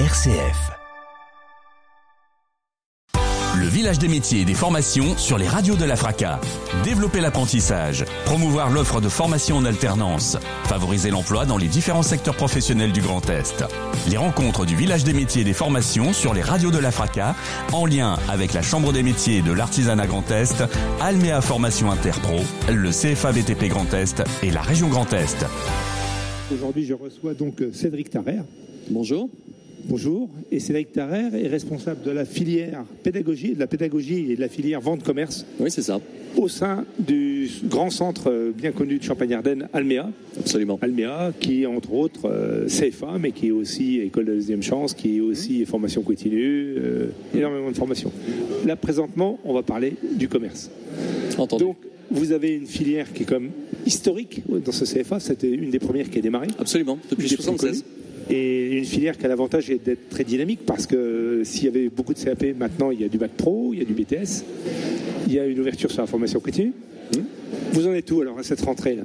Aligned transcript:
RCF. 0.00 0.72
Le 3.56 3.68
village 3.68 4.00
des 4.00 4.08
métiers 4.08 4.40
et 4.40 4.44
des 4.44 4.54
formations 4.54 5.16
sur 5.16 5.38
les 5.38 5.46
radios 5.46 5.76
de 5.76 5.84
la 5.84 5.94
FRACA. 5.94 6.40
Développer 6.82 7.20
l'apprentissage, 7.20 8.04
promouvoir 8.24 8.70
l'offre 8.70 9.00
de 9.00 9.08
formation 9.08 9.56
en 9.56 9.64
alternance, 9.64 10.36
favoriser 10.64 11.10
l'emploi 11.10 11.46
dans 11.46 11.58
les 11.58 11.68
différents 11.68 12.02
secteurs 12.02 12.34
professionnels 12.34 12.90
du 12.90 13.02
Grand 13.02 13.30
Est. 13.30 13.64
Les 14.10 14.16
rencontres 14.16 14.66
du 14.66 14.74
village 14.74 15.04
des 15.04 15.12
métiers 15.12 15.42
et 15.42 15.44
des 15.44 15.52
formations 15.52 16.12
sur 16.12 16.34
les 16.34 16.42
radios 16.42 16.72
de 16.72 16.78
la 16.78 16.90
FRACA, 16.90 17.36
en 17.72 17.86
lien 17.86 18.16
avec 18.28 18.52
la 18.52 18.62
Chambre 18.62 18.92
des 18.92 19.04
métiers 19.04 19.36
et 19.36 19.42
de 19.42 19.52
l'artisanat 19.52 20.08
Grand 20.08 20.28
Est, 20.32 20.64
Almea 21.00 21.40
Formation 21.40 21.92
Interpro, 21.92 22.40
le 22.68 22.90
CFA 22.90 23.30
BTP 23.30 23.68
Grand 23.68 23.94
Est 23.94 24.24
et 24.42 24.50
la 24.50 24.60
région 24.60 24.88
Grand 24.88 25.12
Est. 25.12 25.46
Aujourd'hui, 26.52 26.84
je 26.84 26.94
reçois 26.94 27.34
donc 27.34 27.62
Cédric 27.72 28.10
Tarrer. 28.10 28.40
Bonjour. 28.90 29.30
Bonjour, 29.86 30.30
et 30.50 30.60
Cédric 30.60 30.92
Tarrer 30.92 31.28
est 31.34 31.48
responsable 31.48 32.02
de 32.02 32.10
la 32.10 32.24
filière 32.24 32.84
pédagogie, 33.02 33.54
de 33.54 33.60
la 33.60 33.66
pédagogie 33.66 34.32
et 34.32 34.36
de 34.36 34.40
la 34.40 34.48
filière 34.48 34.80
vente-commerce. 34.80 35.44
Oui, 35.60 35.70
c'est 35.70 35.82
ça. 35.82 36.00
Au 36.36 36.48
sein 36.48 36.84
du 36.98 37.48
grand 37.64 37.90
centre 37.90 38.52
bien 38.56 38.72
connu 38.72 38.98
de 38.98 39.04
Champagne-Ardenne, 39.04 39.68
Alméa. 39.72 40.08
Absolument. 40.38 40.78
Alméa, 40.80 41.32
qui 41.38 41.62
est 41.62 41.66
entre 41.66 41.92
autres 41.92 42.28
euh, 42.30 42.66
CFA, 42.66 43.18
mais 43.20 43.32
qui 43.32 43.48
est 43.48 43.50
aussi 43.50 44.00
école 44.00 44.24
de 44.24 44.30
la 44.30 44.36
deuxième 44.36 44.62
chance, 44.62 44.94
qui 44.94 45.18
est 45.18 45.20
aussi 45.20 45.62
mmh. 45.62 45.66
formation 45.66 46.02
continue, 46.02 46.74
euh, 46.78 47.06
énormément 47.34 47.70
de 47.70 47.76
formations. 47.76 48.10
Là, 48.66 48.76
présentement, 48.76 49.38
on 49.44 49.52
va 49.52 49.62
parler 49.62 49.94
du 50.16 50.28
commerce. 50.28 50.70
Entendu. 51.36 51.64
Donc, 51.64 51.76
vous 52.10 52.32
avez 52.32 52.54
une 52.54 52.66
filière 52.66 53.12
qui 53.12 53.24
est 53.24 53.26
comme 53.26 53.50
historique 53.86 54.42
dans 54.48 54.72
ce 54.72 54.84
CFA. 54.84 55.20
C'était 55.20 55.50
une 55.50 55.70
des 55.70 55.78
premières 55.78 56.10
qui 56.10 56.18
a 56.18 56.22
démarré. 56.22 56.48
Absolument, 56.58 56.98
depuis 57.10 57.24
1976. 57.24 57.84
Et 58.30 58.78
une 58.78 58.84
filière 58.84 59.18
qui 59.18 59.24
a 59.24 59.28
l'avantage 59.28 59.68
d'être 59.68 60.08
très 60.08 60.24
dynamique 60.24 60.60
parce 60.64 60.86
que 60.86 61.42
s'il 61.44 61.64
y 61.64 61.68
avait 61.68 61.88
beaucoup 61.88 62.14
de 62.14 62.18
CAP, 62.18 62.56
maintenant 62.56 62.90
il 62.90 63.00
y 63.00 63.04
a 63.04 63.08
du 63.08 63.18
bac 63.18 63.32
pro, 63.32 63.72
il 63.72 63.80
y 63.80 63.82
a 63.82 63.84
du 63.84 63.92
BTS, 63.92 64.44
il 65.26 65.32
y 65.32 65.38
a 65.38 65.46
une 65.46 65.60
ouverture 65.60 65.90
sur 65.90 66.00
la 66.00 66.06
formation 66.06 66.40
continue. 66.40 66.72
Vous 67.74 67.88
en 67.88 67.92
êtes 67.92 68.08
où 68.12 68.20
alors 68.20 68.38
à 68.38 68.44
cette 68.44 68.60
rentrée 68.60 68.94
là? 68.94 69.02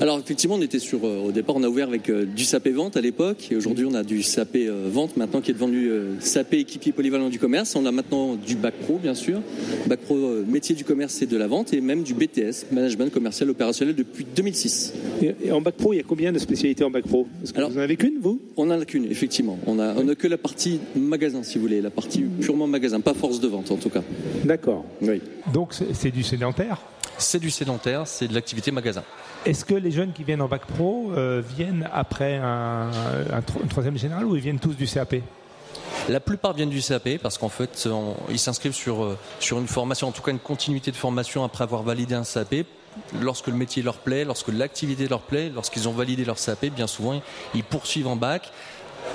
Alors 0.00 0.18
effectivement, 0.18 0.56
on 0.56 0.62
était 0.62 0.78
sur. 0.78 1.04
euh, 1.04 1.20
au 1.26 1.32
départ, 1.32 1.54
on 1.56 1.62
a 1.62 1.68
ouvert 1.68 1.88
avec 1.88 2.08
euh, 2.08 2.24
du 2.24 2.44
SAP 2.44 2.68
vente 2.68 2.96
à 2.96 3.02
l'époque, 3.02 3.48
et 3.50 3.56
aujourd'hui, 3.56 3.84
on 3.88 3.94
a 3.94 4.02
du 4.02 4.22
SAP 4.22 4.56
euh, 4.56 4.88
vente 4.90 5.16
maintenant 5.18 5.42
qui 5.42 5.50
est 5.50 5.54
devenu 5.54 5.88
euh, 5.90 6.18
SAP 6.20 6.54
équipier 6.54 6.92
polyvalent 6.92 7.28
du 7.28 7.38
commerce. 7.38 7.76
On 7.76 7.84
a 7.84 7.92
maintenant 7.92 8.34
du 8.34 8.54
bac 8.56 8.72
pro, 8.84 8.96
bien 8.96 9.14
sûr, 9.14 9.40
bac 9.86 10.00
pro 10.00 10.16
euh, 10.16 10.44
métier 10.48 10.74
du 10.74 10.82
commerce 10.84 11.20
et 11.20 11.26
de 11.26 11.36
la 11.36 11.46
vente, 11.46 11.74
et 11.74 11.80
même 11.82 12.02
du 12.04 12.14
BTS, 12.14 12.72
management 12.72 13.12
commercial 13.12 13.50
opérationnel 13.50 13.94
depuis 13.94 14.24
2006. 14.34 14.94
et, 15.22 15.34
et 15.44 15.52
en 15.52 15.60
bac 15.60 15.74
pro, 15.74 15.92
il 15.92 15.96
y 15.96 16.00
a 16.00 16.04
combien 16.04 16.32
de 16.32 16.38
spécialités 16.38 16.84
en 16.84 16.90
bac 16.90 17.04
pro? 17.06 17.26
Parce 17.40 17.52
que 17.52 17.58
Alors- 17.58 17.70
vous 17.70 17.78
en 17.78 17.82
avez 17.82 17.96
qu'une, 17.96 18.18
vous? 18.20 18.40
On 18.56 18.70
en 18.70 18.80
a 18.80 18.84
qu'une, 18.86 19.04
effectivement. 19.10 19.58
On 19.66 19.78
a, 19.78 19.94
on 19.94 20.08
a 20.08 20.14
que 20.14 20.26
la 20.26 20.38
partie 20.38 20.80
magasin, 20.96 21.42
si 21.42 21.56
vous 21.58 21.62
voulez, 21.62 21.82
la 21.82 21.90
partie 21.90 22.22
purement 22.40 22.66
magasin, 22.66 23.00
pas 23.00 23.12
force 23.14 23.40
de 23.40 23.48
vente 23.48 23.70
en 23.70 23.76
tout 23.76 23.90
cas. 23.90 24.02
D'accord. 24.44 24.84
Oui. 25.02 25.20
Donc 25.52 25.74
c'est 25.92 26.10
du 26.10 26.22
sédentaire? 26.22 26.80
C'est 27.18 27.38
du 27.38 27.50
sédentaire, 27.50 28.06
c'est 28.06 28.28
de 28.28 28.34
l'activité 28.34 28.70
magasin. 28.70 29.02
Est-ce 29.44 29.64
que 29.64 29.74
les 29.74 29.90
jeunes 29.90 30.12
qui 30.12 30.24
viennent 30.24 30.42
en 30.42 30.48
bac 30.48 30.66
pro 30.66 31.12
euh, 31.16 31.42
viennent 31.56 31.88
après 31.92 32.36
un, 32.36 32.90
un 33.32 33.42
tro- 33.42 33.60
une 33.62 33.68
troisième 33.68 33.96
générale 33.96 34.24
ou 34.26 34.36
ils 34.36 34.42
viennent 34.42 34.58
tous 34.58 34.74
du 34.74 34.86
CAP 34.86 35.16
La 36.08 36.20
plupart 36.20 36.52
viennent 36.52 36.68
du 36.70 36.82
CAP 36.82 37.18
parce 37.22 37.38
qu'en 37.38 37.48
fait, 37.48 37.88
on- 37.90 38.16
ils 38.28 38.38
s'inscrivent 38.38 38.74
sur, 38.74 39.02
euh, 39.04 39.18
sur 39.40 39.58
une 39.58 39.68
formation, 39.68 40.08
en 40.08 40.12
tout 40.12 40.22
cas 40.22 40.30
une 40.32 40.38
continuité 40.38 40.90
de 40.90 40.96
formation 40.96 41.42
après 41.44 41.64
avoir 41.64 41.82
validé 41.82 42.14
un 42.14 42.24
CAP. 42.24 42.66
Lorsque 43.20 43.46
le 43.48 43.52
métier 43.54 43.82
leur 43.82 43.98
plaît, 43.98 44.24
lorsque 44.24 44.48
l'activité 44.48 45.06
leur 45.06 45.20
plaît, 45.20 45.50
lorsqu'ils 45.54 45.86
ont 45.88 45.92
validé 45.92 46.24
leur 46.24 46.36
CAP, 46.36 46.66
bien 46.66 46.86
souvent, 46.86 47.20
ils 47.54 47.64
poursuivent 47.64 48.08
en 48.08 48.16
bac. 48.16 48.50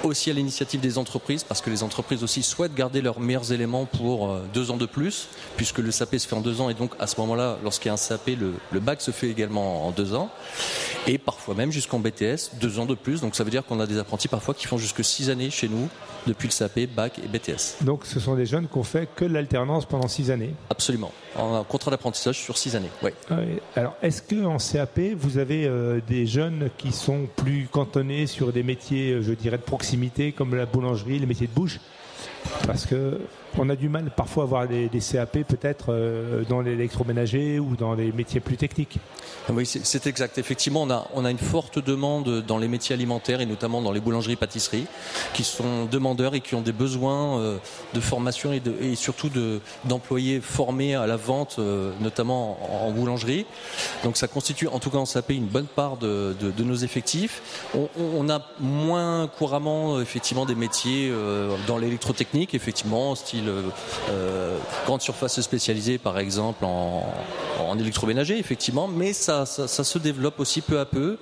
Aussi 0.03 0.31
à 0.31 0.33
l'initiative 0.33 0.79
des 0.79 0.97
entreprises, 0.97 1.43
parce 1.43 1.61
que 1.61 1.69
les 1.69 1.83
entreprises 1.83 2.23
aussi 2.23 2.41
souhaitent 2.41 2.73
garder 2.73 3.01
leurs 3.01 3.19
meilleurs 3.19 3.51
éléments 3.51 3.85
pour 3.85 4.31
euh, 4.31 4.41
deux 4.53 4.71
ans 4.71 4.77
de 4.77 4.87
plus, 4.87 5.27
puisque 5.57 5.77
le 5.77 5.91
CAP 5.91 6.15
se 6.15 6.27
fait 6.27 6.35
en 6.35 6.41
deux 6.41 6.59
ans, 6.59 6.69
et 6.69 6.73
donc 6.73 6.91
à 6.99 7.05
ce 7.05 7.19
moment-là, 7.21 7.59
lorsqu'il 7.63 7.89
y 7.89 7.91
a 7.91 7.93
un 7.93 8.17
le, 8.27 8.53
le 8.71 8.79
bac 8.79 9.01
se 9.01 9.11
fait 9.11 9.29
également 9.29 9.87
en 9.87 9.91
deux 9.91 10.15
ans, 10.15 10.31
et 11.07 11.17
parfois 11.17 11.53
même 11.55 11.71
jusqu'en 11.71 11.99
BTS, 11.99 12.55
deux 12.59 12.79
ans 12.79 12.85
de 12.85 12.95
plus. 12.95 13.21
Donc 13.21 13.35
ça 13.35 13.43
veut 13.43 13.51
dire 13.51 13.63
qu'on 13.65 13.79
a 13.79 13.85
des 13.85 13.99
apprentis 13.99 14.27
parfois 14.27 14.53
qui 14.53 14.65
font 14.67 14.77
jusque 14.77 15.03
six 15.03 15.29
années 15.29 15.51
chez 15.51 15.67
nous, 15.69 15.87
depuis 16.27 16.47
le 16.47 16.53
CAP, 16.53 16.89
bac 16.93 17.19
et 17.19 17.27
BTS. 17.27 17.83
Donc 17.83 18.05
ce 18.05 18.19
sont 18.19 18.35
des 18.35 18.45
jeunes 18.45 18.67
qui 18.67 18.77
ont 18.77 18.83
fait 18.83 19.07
que 19.15 19.25
l'alternance 19.25 19.85
pendant 19.85 20.07
six 20.07 20.31
années. 20.31 20.53
Absolument. 20.69 21.11
En 21.35 21.55
un 21.55 21.63
contrat 21.63 21.91
d'apprentissage 21.91 22.37
sur 22.37 22.57
six 22.57 22.75
années. 22.75 22.89
Oui. 23.01 23.11
Euh, 23.31 23.55
Alors 23.75 23.95
est-ce 24.01 24.21
que 24.21 24.43
en 24.45 24.57
CAP 24.57 24.99
vous 25.17 25.37
avez 25.37 25.65
euh, 25.65 25.99
des 26.07 26.25
jeunes 26.25 26.69
qui 26.77 26.91
sont 26.91 27.27
plus 27.35 27.67
cantonnés 27.71 28.27
sur 28.27 28.51
des 28.51 28.63
métiers, 28.63 29.11
euh, 29.11 29.21
je 29.21 29.33
dirais 29.33 29.57
de 29.57 29.63
proximité 29.63 30.31
comme 30.31 30.55
la 30.55 30.65
boulangerie, 30.65 31.19
les 31.19 31.25
métiers 31.25 31.47
de 31.47 31.53
bouche? 31.53 31.79
Parce 32.67 32.85
que 32.85 33.19
on 33.57 33.69
a 33.69 33.75
du 33.75 33.89
mal 33.89 34.09
parfois 34.15 34.43
à 34.43 34.45
avoir 34.45 34.67
des, 34.67 34.89
CAP 34.89 35.39
peut-être 35.43 35.87
euh, 35.89 36.43
dans 36.47 36.61
l'électroménager 36.61 37.59
ou 37.59 37.75
dans 37.75 37.93
les 37.95 38.11
métiers 38.13 38.39
plus 38.39 38.55
techniques. 38.55 38.97
Oui, 39.49 39.65
c'est 39.65 40.07
exact. 40.07 40.37
Effectivement, 40.37 40.83
on 40.83 40.89
a, 40.89 41.07
on 41.13 41.25
a 41.25 41.31
une 41.31 41.37
forte 41.37 41.79
demande 41.83 42.43
dans 42.47 42.57
les 42.57 42.67
métiers 42.69 42.93
alimentaires 42.95 43.41
et 43.41 43.45
notamment 43.45 43.81
dans 43.81 43.91
les 43.91 43.99
boulangeries-pâtisseries 43.99 44.85
qui 45.33 45.43
sont 45.43 45.85
demandeurs 45.85 46.33
et 46.35 46.39
qui 46.41 46.55
ont 46.55 46.61
des 46.61 46.71
besoins 46.71 47.39
euh, 47.39 47.57
de 47.93 47.99
formation 47.99 48.53
et, 48.53 48.59
de, 48.61 48.73
et 48.81 48.95
surtout 48.95 49.29
de- 49.29 49.59
d'employés 49.85 50.39
formés 50.39 50.95
à 50.95 51.05
la 51.07 51.17
vente, 51.17 51.57
euh, 51.59 51.91
notamment 51.99 52.57
en, 52.85 52.91
boulangerie. 52.91 53.45
Donc 54.03 54.15
ça 54.17 54.27
constitue 54.27 54.67
en 54.67 54.79
tout 54.79 54.89
cas 54.91 54.97
en 54.97 55.05
SAP 55.05 55.31
une 55.31 55.47
bonne 55.47 55.65
part 55.65 55.97
de, 55.97 56.35
de- 56.39 56.63
nos 56.63 56.75
effectifs. 56.75 57.67
On, 57.75 57.89
on- 57.99 58.29
a 58.29 58.39
moins 58.59 59.27
couramment 59.27 59.99
effectivement 59.99 60.45
des 60.45 60.55
métiers 60.55 61.11
dans 61.67 61.77
l'électrotechnique, 61.77 62.30
effectivement, 62.33 63.15
style 63.15 63.47
euh, 63.47 63.61
euh, 64.09 64.57
grande 64.85 65.01
surface 65.01 65.39
spécialisée 65.41 65.97
par 65.97 66.19
exemple 66.19 66.65
en, 66.65 67.03
électroménager, 67.79 68.37
effectivement, 68.37 68.87
mais 68.87 69.13
ça 69.13 69.45
se 69.45 69.97
développe 69.97 70.39
aussi 70.39 70.61
peu 70.61 70.79
à 70.79 70.85
peu, 70.85 71.17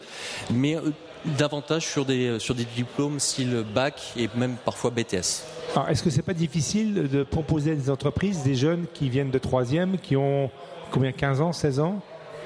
mais 0.51 0.75
euh, 0.75 0.91
davantage 1.37 1.85
sur 1.85 2.05
des, 2.05 2.39
sur 2.39 2.55
des 2.55 2.65
diplômes 2.65 3.19
style 3.19 3.63
bac 3.73 4.13
et 4.17 4.29
même 4.35 4.55
parfois 4.65 4.89
BTS. 4.89 5.43
Alors, 5.75 5.89
est-ce 5.89 6.01
que 6.01 6.09
c'est 6.09 6.23
pas 6.23 6.33
difficile 6.33 7.07
de 7.07 7.23
proposer 7.23 7.73
à 7.73 7.75
des 7.75 7.89
entreprises 7.89 8.41
des 8.43 8.55
jeunes 8.55 8.85
qui 8.93 9.09
viennent 9.09 9.29
de 9.29 9.37
troisième, 9.37 9.99
qui 9.99 10.15
ont 10.15 10.49
combien 10.91 11.11
15 11.11 11.41
ans, 11.41 11.53
16 11.53 11.79
ans? 11.79 12.01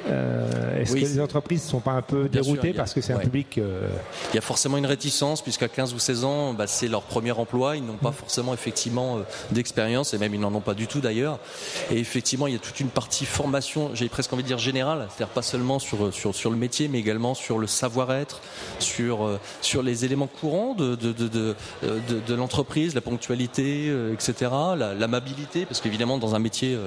Euh, 0.10 0.82
Est-ce 0.82 0.94
Oui, 0.94 1.02
que 1.02 1.06
les 1.06 1.20
entreprises 1.22 1.64
ne 1.66 1.70
sont 1.70 1.80
pas 1.80 1.92
un 1.94 2.02
peu 2.02 2.24
Bien 2.28 2.42
déroutées 2.42 2.72
a- 2.72 2.74
parce 2.74 2.94
que 2.94 3.02
c'est 3.02 3.14
un 3.14 3.20
public 3.20 3.58
euh, 3.58 3.88
Il 4.32 4.36
y 4.36 4.38
a 4.38 4.42
forcément 4.42 4.78
une 4.78 4.86
réticence 4.86 5.42
puisqu'à 5.42 5.68
15 5.70 5.94
ou 5.94 6.00
16 6.00 6.24
ans, 6.26 6.54
bah, 6.54 6.68
c'est 6.68 6.88
leur 6.88 7.04
premier 7.04 7.32
emploi. 7.32 7.78
Ils 7.78 7.86
n'ont 7.86 7.94
pas 7.94 8.12
forcément 8.12 8.54
effectivement 8.54 9.18
euh, 9.18 9.22
d'expérience 9.52 10.14
et 10.14 10.18
même 10.18 10.34
ils 10.34 10.40
n'en 10.40 10.54
ont 10.54 10.60
pas 10.62 10.74
du 10.74 10.88
tout 10.88 11.00
d'ailleurs. 11.00 11.40
Et 11.90 11.98
effectivement, 12.00 12.48
il 12.48 12.54
y 12.54 12.56
a 12.56 12.60
toute 12.60 12.80
une 12.80 12.90
partie 12.90 13.26
formation, 13.26 13.92
j'ai 13.94 14.10
presque 14.10 14.34
envie 14.34 14.44
de 14.44 14.48
dire 14.48 14.58
générale, 14.58 15.08
c'est-à-dire 15.10 15.34
pas 15.34 15.42
seulement 15.42 15.80
sur, 15.80 16.14
sur, 16.14 16.36
sur 16.36 16.50
le 16.52 16.58
métier, 16.58 16.88
mais 16.90 17.00
également 17.00 17.34
sur 17.34 17.58
le 17.58 17.68
savoir-être, 17.68 18.42
sur, 18.80 19.40
sur 19.62 19.84
les 19.84 20.04
éléments 20.06 20.28
courants 20.28 20.74
de, 20.76 20.96
de, 20.96 21.12
de, 21.14 21.28
de, 21.82 22.34
l'entreprise, 22.36 22.94
la 22.96 23.02
ponctualité, 23.02 23.92
etc., 24.12 24.52
la- 24.78 24.94
l'amabilité, 24.94 25.66
parce 25.66 25.80
qu'évidemment, 25.82 26.18
dans 26.18 26.36
un 26.36 26.40
métier 26.40 26.78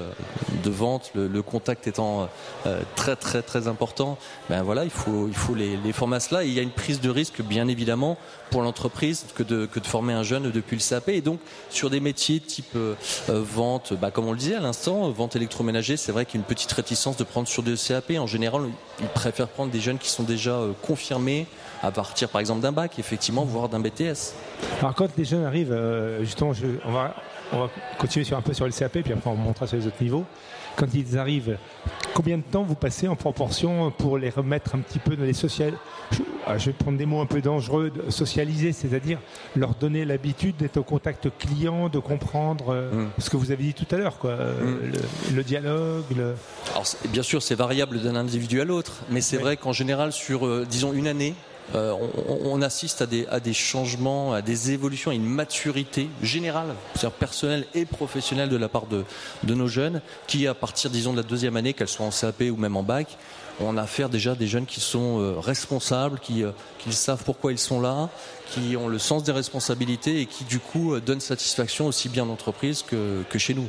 de 0.63 0.69
vente, 0.69 1.11
le, 1.15 1.27
le 1.27 1.41
contact 1.41 1.87
étant 1.87 2.29
euh, 2.65 2.79
très 3.15 3.41
très 3.41 3.41
très 3.41 3.67
important, 3.67 4.17
ben 4.49 4.63
voilà, 4.63 4.83
il 4.83 4.89
faut 4.89 5.27
il 5.27 5.33
faut 5.33 5.55
les, 5.55 5.77
les 5.77 5.93
former 5.93 6.17
à 6.17 6.19
cela. 6.19 6.43
Il 6.43 6.51
y 6.51 6.59
a 6.59 6.61
une 6.61 6.71
prise 6.71 6.99
de 7.01 7.09
risque, 7.09 7.41
bien 7.41 7.67
évidemment, 7.67 8.17
pour 8.49 8.61
l'entreprise 8.61 9.25
que 9.35 9.43
de 9.43 9.65
que 9.65 9.79
de 9.79 9.87
former 9.87 10.13
un 10.13 10.23
jeune 10.23 10.51
depuis 10.51 10.75
le 10.75 10.81
CAP. 10.81 11.09
Et 11.09 11.21
donc 11.21 11.39
sur 11.69 11.89
des 11.89 11.99
métiers 11.99 12.39
type 12.39 12.75
euh, 12.75 12.95
euh, 13.29 13.41
vente, 13.41 13.93
bah, 13.93 14.11
comme 14.11 14.27
on 14.27 14.31
le 14.31 14.37
disait 14.37 14.55
à 14.55 14.59
l'instant, 14.59 15.09
vente 15.11 15.35
électroménager, 15.35 15.97
c'est 15.97 16.11
vrai 16.11 16.25
qu'il 16.25 16.35
y 16.35 16.37
a 16.37 16.41
une 16.41 16.47
petite 16.47 16.71
réticence 16.71 17.17
de 17.17 17.23
prendre 17.23 17.47
sur 17.47 17.63
des 17.63 17.75
CAP. 17.75 18.11
En 18.17 18.27
général, 18.27 18.63
ils 18.99 19.07
préfèrent 19.07 19.47
prendre 19.47 19.71
des 19.71 19.79
jeunes 19.79 19.97
qui 19.97 20.09
sont 20.09 20.23
déjà 20.23 20.51
euh, 20.51 20.73
confirmés 20.81 21.47
à 21.83 21.91
partir, 21.91 22.29
par 22.29 22.41
exemple, 22.41 22.61
d'un 22.61 22.71
bac, 22.71 22.97
effectivement, 22.97 23.45
voire 23.45 23.69
d'un 23.69 23.79
BTS. 23.79 24.33
Alors 24.79 24.95
quand 24.95 25.15
les 25.15 25.25
jeunes 25.25 25.45
arrivent, 25.45 25.77
justement, 26.21 26.51
on, 26.85 26.91
va, 26.91 27.15
on 27.53 27.59
va 27.59 27.69
continuer 27.99 28.25
sur 28.25 28.35
un 28.35 28.41
peu 28.41 28.53
sur 28.53 28.65
le 28.65 28.71
CAP, 28.71 28.99
puis 29.03 29.13
après 29.13 29.29
on 29.29 29.35
montera 29.35 29.67
sur 29.67 29.77
les 29.77 29.85
autres 29.85 30.01
niveaux. 30.01 30.25
Quand 30.77 30.93
ils 30.93 31.17
arrivent, 31.17 31.57
combien 32.13 32.37
de 32.37 32.43
temps 32.43 32.61
vous 32.63 32.75
passez 32.75 33.07
en 33.07 33.15
proportion 33.15 33.89
pour 33.91 34.17
les 34.19 34.29
remettre 34.29 34.75
un 34.75 34.79
petit 34.79 34.99
peu 34.99 35.15
dans 35.15 35.23
les 35.25 35.33
social... 35.33 35.73
Je, 36.11 36.19
ah, 36.45 36.57
je 36.57 36.67
vais 36.67 36.71
prendre 36.73 36.97
des 36.97 37.05
mots 37.05 37.19
un 37.19 37.25
peu 37.25 37.41
dangereux, 37.41 37.91
socialiser, 38.09 38.71
c'est-à-dire 38.71 39.17
leur 39.55 39.73
donner 39.73 40.05
l'habitude 40.05 40.55
d'être 40.55 40.77
au 40.77 40.83
contact 40.83 41.27
client, 41.37 41.89
de 41.89 41.99
comprendre 41.99 42.65
euh, 42.69 42.91
Mm. 42.93 43.07
ce 43.17 43.29
que 43.29 43.35
vous 43.37 43.51
avez 43.51 43.63
dit 43.63 43.73
tout 43.73 43.87
à 43.93 43.97
l'heure, 43.97 44.17
quoi, 44.19 44.29
euh, 44.31 44.77
le, 45.29 45.35
le 45.35 45.43
dialogue, 45.43 46.05
le... 46.15 46.35
Alors 46.71 46.85
bien 47.09 47.23
sûr, 47.23 47.41
c'est 47.41 47.55
variable 47.55 47.99
d'un 48.01 48.15
individu 48.15 48.61
à 48.61 48.65
l'autre, 48.65 49.01
mais 49.09 49.19
c'est 49.19 49.35
Oui. 49.37 49.43
vrai 49.43 49.57
qu'en 49.57 49.73
général, 49.73 50.13
sur 50.13 50.45
euh, 50.45 50.65
disons 50.69 50.93
une 50.93 51.07
année, 51.07 51.33
euh, 51.75 51.93
on, 52.45 52.61
assiste 52.61 53.01
à 53.01 53.05
des, 53.05 53.27
à 53.27 53.39
des 53.39 53.53
changements, 53.53 54.33
à 54.33 54.41
des 54.41 54.71
évolutions, 54.71 55.11
à 55.11 55.13
une 55.13 55.25
maturité 55.25 56.09
générale, 56.21 56.75
c'est-à-dire 56.93 57.17
personnelle 57.17 57.65
et 57.73 57.85
professionnelle 57.85 58.49
de 58.49 58.57
la 58.57 58.69
part 58.69 58.85
de, 58.85 59.03
de 59.43 59.53
nos 59.53 59.67
jeunes, 59.67 60.01
qui 60.27 60.47
à 60.47 60.53
partir, 60.53 60.89
disons, 60.89 61.11
de 61.11 61.17
la 61.17 61.23
deuxième 61.23 61.57
année, 61.57 61.73
qu'elles 61.73 61.87
soient 61.87 62.05
en 62.05 62.11
CAP 62.11 62.43
ou 62.51 62.55
même 62.55 62.77
en 62.77 62.83
bac, 62.83 63.17
on 63.59 63.75
a 63.75 63.81
affaire 63.81 64.09
déjà 64.09 64.35
des 64.35 64.47
jeunes 64.47 64.65
qui 64.65 64.79
sont 64.79 65.19
euh, 65.19 65.39
responsables, 65.39 66.19
qui, 66.19 66.43
qui 66.79 66.93
savent 66.93 67.23
pourquoi 67.23 67.51
ils 67.51 67.57
sont 67.57 67.81
là, 67.81 68.09
qui 68.51 68.77
ont 68.77 68.87
le 68.87 68.99
sens 68.99 69.23
des 69.23 69.31
responsabilités 69.31 70.21
et 70.21 70.25
qui 70.25 70.43
du 70.45 70.59
coup 70.59 70.99
donnent 70.99 71.19
satisfaction 71.19 71.87
aussi 71.87 72.07
bien 72.07 72.23
en 72.23 72.29
entreprise 72.29 72.83
que, 72.83 73.23
que 73.29 73.39
chez 73.39 73.53
nous 73.53 73.67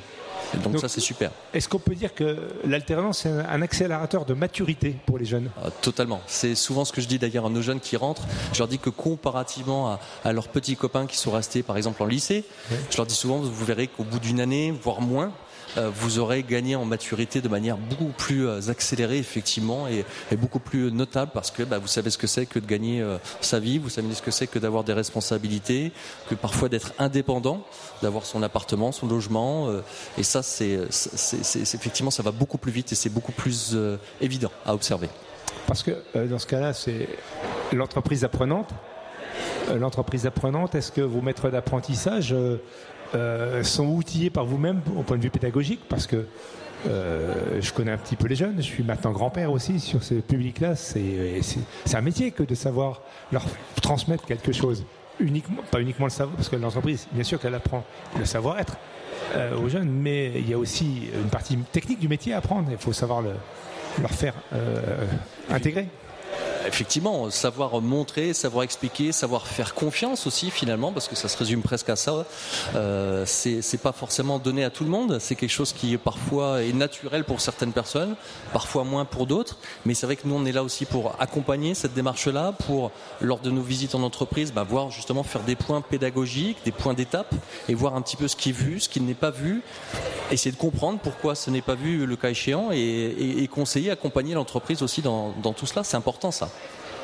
donc, 0.57 0.79
ça, 0.79 0.89
c'est 0.89 1.01
super. 1.01 1.31
Est-ce 1.53 1.69
qu'on 1.69 1.79
peut 1.79 1.95
dire 1.95 2.15
que 2.15 2.49
l'alternance 2.65 3.27
est 3.27 3.31
un 3.31 3.63
accélérateur 3.63 4.25
de 4.25 4.35
maturité 4.35 4.97
pour 5.07 5.19
les 5.19 5.25
jeunes? 5.25 5.51
Ah, 5.63 5.71
Totalement. 5.83 6.21
C'est 6.27 6.55
souvent 6.55 6.85
ce 6.85 6.93
que 6.93 7.01
je 7.01 7.09
dis 7.09 7.19
d'ailleurs 7.19 7.47
à 7.47 7.51
nos 7.51 7.63
jeunes 7.63 7.81
qui 7.81 7.97
rentrent. 7.97 8.23
Je 8.53 8.59
leur 8.59 8.69
dis 8.69 8.79
que 8.79 8.91
comparativement 8.91 9.99
à, 10.25 10.33
leurs 10.33 10.49
petits 10.49 10.77
copains 10.77 11.07
qui 11.07 11.17
sont 11.17 11.31
restés 11.31 11.63
par 11.63 11.77
exemple 11.77 12.03
en 12.03 12.07
lycée, 12.07 12.45
je 12.91 12.97
leur 12.97 13.07
dis 13.07 13.15
souvent, 13.15 13.39
vous 13.39 13.65
verrez 13.65 13.87
qu'au 13.87 14.05
bout 14.05 14.19
d'une 14.19 14.41
année, 14.41 14.73
voire 14.83 15.01
moins, 15.01 15.33
vous 15.77 16.19
aurez 16.19 16.43
gagné 16.43 16.77
en 16.77 16.85
maturité 16.85 17.41
de 17.41 17.49
manière 17.49 17.77
beaucoup 17.77 18.13
plus 18.17 18.47
euh, 18.47 18.61
accélérée 18.69 19.19
effectivement 19.19 19.87
et, 19.89 20.05
beaucoup 20.37 20.59
plus 20.59 20.91
notable 20.93 21.33
parce 21.35 21.51
que 21.51 21.63
bah, 21.63 21.79
vous 21.79 21.87
savez 21.87 22.11
ce 22.11 22.19
que 22.19 22.27
c'est 22.27 22.47
que 22.47 22.59
de 22.59 22.67
gagner 22.67 23.01
euh, 23.01 23.19
sa 23.41 23.59
vie, 23.59 23.79
vous 23.79 23.89
savez 23.89 24.15
ce 24.15 24.23
que 24.23 24.31
c'est 24.31 24.47
que 24.47 24.59
d'avoir 24.59 24.85
des 24.85 24.93
responsabilités, 24.93 25.93
que 26.29 26.35
parfois 26.35 26.69
d'être 26.69 26.93
indépendant, 26.99 27.63
d'avoir 28.03 28.25
son 28.25 28.43
appartement, 28.43 28.93
son 28.93 29.07
logement 29.07 29.69
et 30.17 30.23
ça 30.23 30.43
c'est 30.43 30.79
effectivement 31.75 32.11
ça 32.11 32.23
va 32.23 32.31
beaucoup 32.31 32.59
plus 32.59 32.73
vite 32.73 32.93
et 32.93 32.95
c'est 32.95 33.11
beaucoup 33.11 33.33
plus 33.33 33.77
évident 34.21 34.51
à 34.65 34.75
observer. 34.75 35.09
Parce 35.67 35.83
que 35.83 35.93
dans 36.15 36.39
ce 36.39 36.47
cas-là, 36.47 36.73
c'est 36.73 37.09
l'entreprise 37.73 38.25
apprenante. 38.25 38.71
L'entreprise 39.77 40.27
apprenante, 40.27 40.75
est-ce 40.75 40.91
que 40.91 41.03
vos 41.03 41.21
maîtres 41.21 41.51
d'apprentissage 41.51 42.33
euh, 42.33 42.57
sont 43.63 43.87
outillés 43.87 44.31
par 44.31 44.45
vous-même 44.45 44.81
au 44.97 45.03
point 45.03 45.17
de 45.17 45.23
vue 45.23 45.31
pédagogique 45.31 45.81
parce 45.89 46.07
que 46.07 46.27
euh, 46.87 47.61
je 47.61 47.73
connais 47.73 47.91
un 47.91 47.97
petit 47.97 48.17
peu 48.17 48.29
les 48.29 48.37
jeunes, 48.37 48.57
je 48.59 48.63
suis 48.63 48.85
maintenant 48.85 49.11
grand-père 49.11 49.51
aussi 49.51 49.81
sur 49.81 50.03
ce 50.03 50.15
public-là. 50.15 50.77
C'est 50.77 51.41
un 51.95 52.01
métier 52.01 52.31
que 52.31 52.43
de 52.43 52.55
savoir 52.55 53.03
leur 53.33 53.45
transmettre 53.83 54.25
quelque 54.25 54.53
chose. 54.53 54.85
Uniquement, 55.21 55.63
pas 55.71 55.81
uniquement 55.81 56.07
le 56.07 56.11
savoir, 56.11 56.37
parce 56.37 56.49
que 56.49 56.55
l'entreprise, 56.55 57.09
bien 57.11 57.25
sûr 57.25 57.41
qu'elle 57.41 57.55
apprend 57.55 57.85
le 58.17 58.25
savoir-être 58.25 58.77
euh, 59.35 59.59
aux 59.59 59.69
jeunes, 59.69 59.91
mais 59.91 60.33
il 60.37 60.49
y 60.49 60.55
a 60.55 60.59
aussi 60.59 61.09
une 61.13 61.29
partie 61.29 61.57
technique 61.57 61.99
du 61.99 62.07
métier 62.07 62.35
à 62.35 62.39
apprendre. 62.39 62.69
Il 62.71 62.79
faut 62.79 62.93
savoir 62.93 63.23
le, 63.23 63.33
leur 64.01 64.13
faire 64.13 64.35
intégrer 65.51 65.89
effectivement, 66.69 67.31
savoir 67.31 67.81
montrer, 67.81 68.33
savoir 68.35 68.63
expliquer, 68.63 69.13
savoir 69.13 69.47
faire 69.47 69.75
confiance 69.75 70.27
aussi 70.27 70.51
finalement, 70.51 70.93
parce 70.93 71.09
que 71.09 71.17
ça 71.17 71.29
se 71.29 71.37
résume 71.37 71.63
presque 71.63 71.89
à 71.89 71.97
ça. 71.97 72.27
Euh, 72.75 73.25
c'est 73.27 73.83
pas 73.83 73.93
forcément 73.93 74.39
donné 74.39 74.65
à 74.65 74.71
tout 74.71 74.85
le 74.85 74.91
monde. 74.91 75.19
C'est 75.19 75.35
quelque 75.35 75.51
chose 75.51 75.73
qui 75.73 75.97
parfois 75.97 76.63
est 76.63 76.73
naturel 76.73 77.25
pour 77.25 77.41
certaines 77.41 77.73
personnes, 77.73 78.15
parfois 78.53 78.85
moins 78.85 79.05
pour 79.05 79.27
d'autres. 79.27 79.57
Mais 79.85 79.95
c'est 79.95 80.07
vrai 80.07 80.17
que 80.17 80.27
nous 80.27 80.35
on 80.35 80.45
est 80.45 80.53
là 80.53 80.63
aussi 80.63 80.85
pour 80.85 81.17
accompagner 81.19 81.75
cette 81.75 81.95
démarche-là, 81.95 82.53
pour 82.53 82.91
lors 83.21 83.41
de 83.41 83.51
nos 83.51 83.63
visites 83.63 83.95
en 83.95 84.03
entreprise, 84.03 84.53
bah, 84.53 84.63
voir 84.63 84.91
justement 84.91 85.23
faire 85.23 85.43
des 85.43 85.57
points 85.57 85.81
pédagogiques, 85.81 86.59
des 86.65 86.73
points 86.73 86.95
d'étape, 86.95 87.35
et 87.69 87.75
voir 87.75 87.97
un 87.97 88.03
petit 88.03 88.17
peu 88.17 88.29
ce 88.29 88.37
qui 88.37 88.51
est 88.51 88.53
vu, 88.53 88.81
ce 88.81 88.89
qui 88.89 89.01
n'est 89.01 89.15
pas 89.15 89.31
vu, 89.31 89.63
essayer 90.31 90.53
de 90.53 90.57
comprendre 90.57 90.99
pourquoi 91.03 91.35
ce 91.35 91.51
n'est 91.51 91.63
pas 91.63 91.75
vu 91.75 92.07
le 92.07 92.17
cas 92.17 92.31
échéant, 92.31 92.71
et, 92.73 93.49
conseiller, 93.51 93.91
accompagner 93.91 94.35
l'entreprise 94.35 94.83
aussi 94.83 95.03
dans 95.03 95.53
tout 95.57 95.67
cela. 95.67 95.85
C'est 95.85 95.97
important 95.97 96.31
ça. 96.31 96.51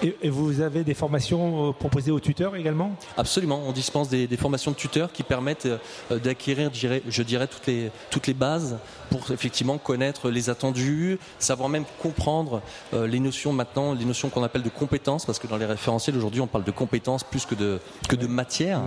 Et, 0.03 0.29
vous 0.29 0.61
avez 0.61 0.85
des 0.85 0.95
formations 0.95 1.69
euh, 1.69 1.73
proposées 1.73 2.11
aux 2.11 2.21
tuteurs 2.21 2.57
également? 2.57 2.95
Absolument, 3.17 3.63
on 3.67 3.73
dispense 3.73 4.09
des, 4.09 4.29
formations 4.37 4.73
de 4.73 4.77
tuteurs 4.77 5.13
qui 5.13 5.23
permettent 5.23 5.67
euh, 5.67 6.19
d'acquérir, 6.19 6.71
je 6.75 7.23
dirais, 7.23 7.47
toutes 7.47 7.67
les, 7.67 7.91
toutes 8.11 8.27
les 8.27 8.35
bases 8.35 8.79
pour 9.11 9.31
effectivement 9.31 9.79
connaître 9.79 10.31
les 10.31 10.51
attendus, 10.51 11.19
savoir 11.39 11.69
même 11.69 11.85
comprendre 12.01 12.61
euh, 12.93 13.07
les 13.07 13.21
notions 13.21 13.53
maintenant, 13.53 13.95
les 13.95 14.05
notions 14.05 14.29
qu'on 14.29 14.43
appelle 14.43 14.63
de 14.63 14.69
compétences, 14.69 15.25
parce 15.25 15.39
que 15.39 15.47
dans 15.47 15.57
les 15.57 15.67
référentiels 15.67 16.17
aujourd'hui 16.17 16.41
on 16.41 16.47
parle 16.47 16.65
de 16.65 16.71
compétences 16.71 17.25
plus 17.25 17.47
que 17.47 17.55
de, 17.55 17.79
que 18.09 18.17
de 18.17 18.27
matière. 18.27 18.83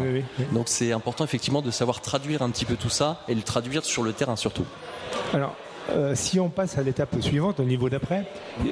Donc 0.51 0.67
c'est 0.67 0.91
important 0.91 1.23
effectivement 1.23 1.61
de 1.61 1.71
savoir 1.71 2.01
traduire 2.01 2.41
un 2.41 2.49
petit 2.49 2.65
peu 2.65 2.75
tout 2.75 2.89
ça 2.89 3.23
et 3.27 3.35
le 3.35 3.41
traduire 3.41 3.85
sur 3.85 4.03
le 4.03 4.13
terrain 4.13 4.35
surtout. 4.35 4.65
Alors, 5.33 5.55
euh, 5.89 6.15
si 6.15 6.39
on 6.39 6.49
passe 6.49 6.77
à 6.77 6.83
l'étape 6.83 7.15
suivante, 7.21 7.59
au 7.59 7.63
niveau 7.63 7.89
d'après, 7.89 8.25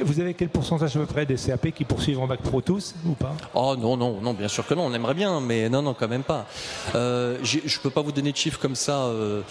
vous 0.03 0.19
avez 0.19 0.33
quel 0.33 0.49
pourcentage 0.49 0.95
à 0.95 0.99
peu 0.99 1.05
près 1.05 1.25
des 1.25 1.35
CAP 1.35 1.71
qui 1.71 1.85
poursuivent 1.85 2.19
en 2.19 2.27
bac 2.27 2.41
pro 2.41 2.61
tous 2.61 2.93
ou 3.05 3.13
pas? 3.13 3.35
Oh 3.53 3.75
non, 3.77 3.95
non, 3.97 4.19
non, 4.21 4.33
bien 4.33 4.47
sûr 4.47 4.65
que 4.65 4.73
non, 4.73 4.85
on 4.85 4.93
aimerait 4.93 5.13
bien, 5.13 5.39
mais 5.39 5.69
non, 5.69 5.81
non, 5.81 5.93
quand 5.93 6.07
même 6.07 6.23
pas. 6.23 6.45
Euh, 6.95 7.37
je 7.43 7.57
ne 7.57 7.81
peux 7.81 7.89
pas 7.89 8.01
vous 8.01 8.11
donner 8.11 8.31
de 8.31 8.37
chiffres 8.37 8.59
comme 8.59 8.75
ça 8.75 9.03
euh, 9.05 9.41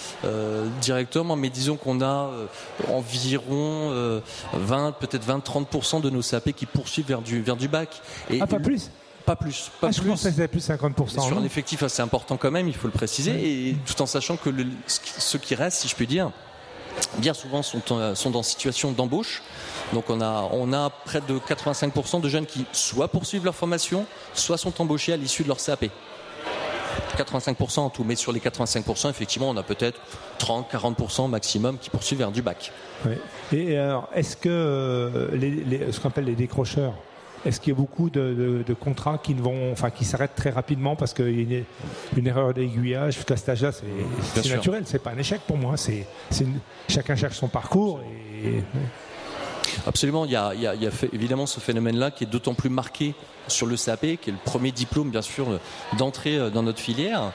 directement, 0.80 1.36
mais 1.36 1.50
disons 1.50 1.76
qu'on 1.76 2.02
a 2.02 2.30
environ 2.92 4.20
20, 4.52 4.92
peut-être 4.92 5.26
20-30% 5.26 6.00
de 6.00 6.10
nos 6.10 6.22
CAP 6.22 6.52
qui 6.52 6.66
poursuivent 6.66 7.06
vers 7.06 7.22
du, 7.22 7.40
vers 7.40 7.56
du 7.56 7.68
bac. 7.68 8.00
Et 8.30 8.38
ah, 8.40 8.46
pas 8.46 8.58
plus? 8.58 8.90
Pas 9.24 9.36
plus. 9.36 9.70
Pas 9.80 9.88
ah, 9.88 9.90
je 9.90 10.02
pense 10.02 10.22
que 10.22 10.30
c'était 10.30 10.48
plus 10.48 10.68
50%. 10.68 11.26
Sur 11.26 11.38
un 11.38 11.44
effectif 11.44 11.82
assez 11.82 12.02
important 12.02 12.36
quand 12.36 12.50
même, 12.50 12.68
il 12.68 12.74
faut 12.74 12.88
le 12.88 12.92
préciser, 12.92 13.70
et 13.70 13.76
tout 13.86 14.00
en 14.02 14.06
sachant 14.06 14.36
que 14.36 14.50
le, 14.50 14.66
ce 14.86 15.38
qui 15.38 15.54
reste, 15.54 15.78
si 15.78 15.88
je 15.88 15.94
puis 15.94 16.06
dire, 16.06 16.30
bien 17.18 17.34
souvent 17.34 17.62
sont, 17.62 17.82
euh, 17.92 18.14
sont 18.14 18.42
situation 18.42 18.92
d'embauche. 18.92 19.42
Donc 19.92 20.10
on 20.10 20.20
a, 20.20 20.90
près 21.04 21.20
de 21.20 21.38
85% 21.38 22.20
de 22.20 22.28
jeunes 22.28 22.46
qui 22.46 22.66
soit 22.72 23.08
poursuivent 23.08 23.44
leur 23.44 23.54
formation, 23.54 24.06
soit 24.34 24.58
sont 24.58 24.80
embauchés 24.80 25.12
à 25.12 25.16
l'issue 25.16 25.42
de 25.42 25.48
leur 25.48 25.58
CAP. 25.58 25.86
85% 27.16 27.80
en 27.80 27.90
tout, 27.90 28.04
mais 28.04 28.16
sur 28.16 28.32
les 28.32 28.40
85%, 28.40 29.10
effectivement, 29.10 29.50
on 29.50 29.56
a 29.56 29.62
peut-être 29.62 30.00
30-40% 30.40 31.28
maximum 31.28 31.78
qui 31.78 31.90
poursuivent 31.90 32.18
vers 32.18 32.32
du 32.32 32.42
bac. 32.42 32.72
Et 33.52 33.76
alors, 33.76 34.08
est-ce 34.14 34.36
que 34.36 34.48
euh, 34.48 35.92
ce 35.92 36.00
qu'on 36.00 36.08
appelle 36.08 36.24
les 36.24 36.34
décrocheurs, 36.34 36.94
est-ce 37.44 37.60
qu'il 37.60 37.72
y 37.72 37.76
a 37.76 37.78
beaucoup 37.78 38.10
de, 38.10 38.64
contrats 38.80 39.18
qui 39.18 39.34
vont, 39.34 39.72
enfin, 39.72 39.90
qui 39.90 40.04
s'arrêtent 40.04 40.34
très 40.34 40.50
rapidement 40.50 40.96
parce 40.96 41.12
qu'il 41.12 41.52
y 41.52 41.56
a 41.56 41.62
une, 42.16 42.26
erreur 42.26 42.54
d'aiguillage 42.54 43.14
jusqu'à 43.14 43.36
cet 43.36 43.50
âge-là 43.50 43.70
C'est 43.72 44.48
naturel, 44.48 44.84
c'est 44.86 45.02
pas 45.02 45.10
un 45.10 45.18
échec 45.18 45.40
pour 45.46 45.56
moi. 45.56 45.76
C'est 45.76 46.06
chacun 46.88 47.16
cherche 47.16 47.36
son 47.36 47.48
parcours 47.48 48.00
et 48.44 48.62
Absolument, 49.86 50.24
il 50.24 50.30
y 50.30 50.36
a, 50.36 50.74
évidemment 51.12 51.46
ce 51.46 51.60
phénomène-là 51.60 52.10
qui 52.10 52.24
est 52.24 52.26
d'autant 52.26 52.54
plus 52.54 52.70
marqué 52.70 53.14
sur 53.48 53.66
le 53.66 53.76
CAP, 53.76 54.00
qui 54.00 54.30
est 54.30 54.32
le 54.32 54.38
premier 54.44 54.72
diplôme 54.72 55.10
bien 55.10 55.22
sûr 55.22 55.46
d'entrée 55.98 56.36
euh, 56.36 56.50
dans 56.50 56.62
notre 56.62 56.80
filière. 56.80 57.32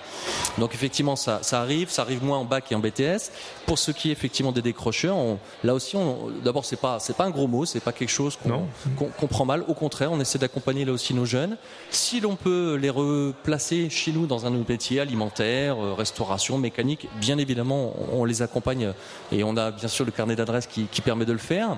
Donc 0.57 0.73
effectivement, 0.73 1.15
ça, 1.15 1.41
arrive, 1.53 1.89
ça 1.89 2.01
arrive 2.01 2.23
moins 2.23 2.37
en 2.37 2.45
bac 2.45 2.71
et 2.71 2.75
en 2.75 2.79
BTS. 2.79 3.31
Pour 3.65 3.79
ce 3.79 3.91
qui 3.91 4.09
est 4.09 4.11
effectivement 4.11 4.51
des 4.51 4.61
décrocheurs, 4.61 5.17
là 5.63 5.73
aussi, 5.73 5.95
d'abord 6.43 6.65
c'est 6.65 6.79
pas 6.79 6.99
c'est 6.99 7.15
pas 7.15 7.25
un 7.25 7.29
gros 7.29 7.47
mot, 7.47 7.65
c'est 7.65 7.79
pas 7.79 7.91
quelque 7.91 8.09
chose 8.09 8.37
qu'on 8.97 9.27
prend 9.27 9.45
mal. 9.45 9.63
Au 9.67 9.73
contraire, 9.73 10.11
on 10.11 10.19
essaie 10.19 10.39
d'accompagner 10.39 10.85
là 10.85 10.91
aussi 10.91 11.13
nos 11.13 11.25
jeunes. 11.25 11.57
Si 11.91 12.19
l'on 12.19 12.35
peut 12.35 12.75
les 12.75 12.89
replacer 12.89 13.89
chez 13.89 14.11
nous 14.11 14.25
dans 14.25 14.45
un 14.45 14.53
autre 14.55 14.69
métier, 14.69 14.99
alimentaire, 14.99 15.77
euh, 15.83 15.93
restauration, 15.93 16.57
mécanique, 16.57 17.07
bien 17.19 17.37
évidemment, 17.37 17.93
on, 18.11 18.25
les 18.25 18.41
accompagne 18.41 18.93
et 19.31 19.43
on 19.43 19.55
a 19.57 19.71
bien 19.71 19.87
sûr 19.87 20.05
le 20.05 20.11
carnet 20.11 20.35
d'adresses 20.35 20.67
qui 20.67 21.01
permet 21.01 21.25
de 21.25 21.33
le 21.33 21.39
faire. 21.39 21.77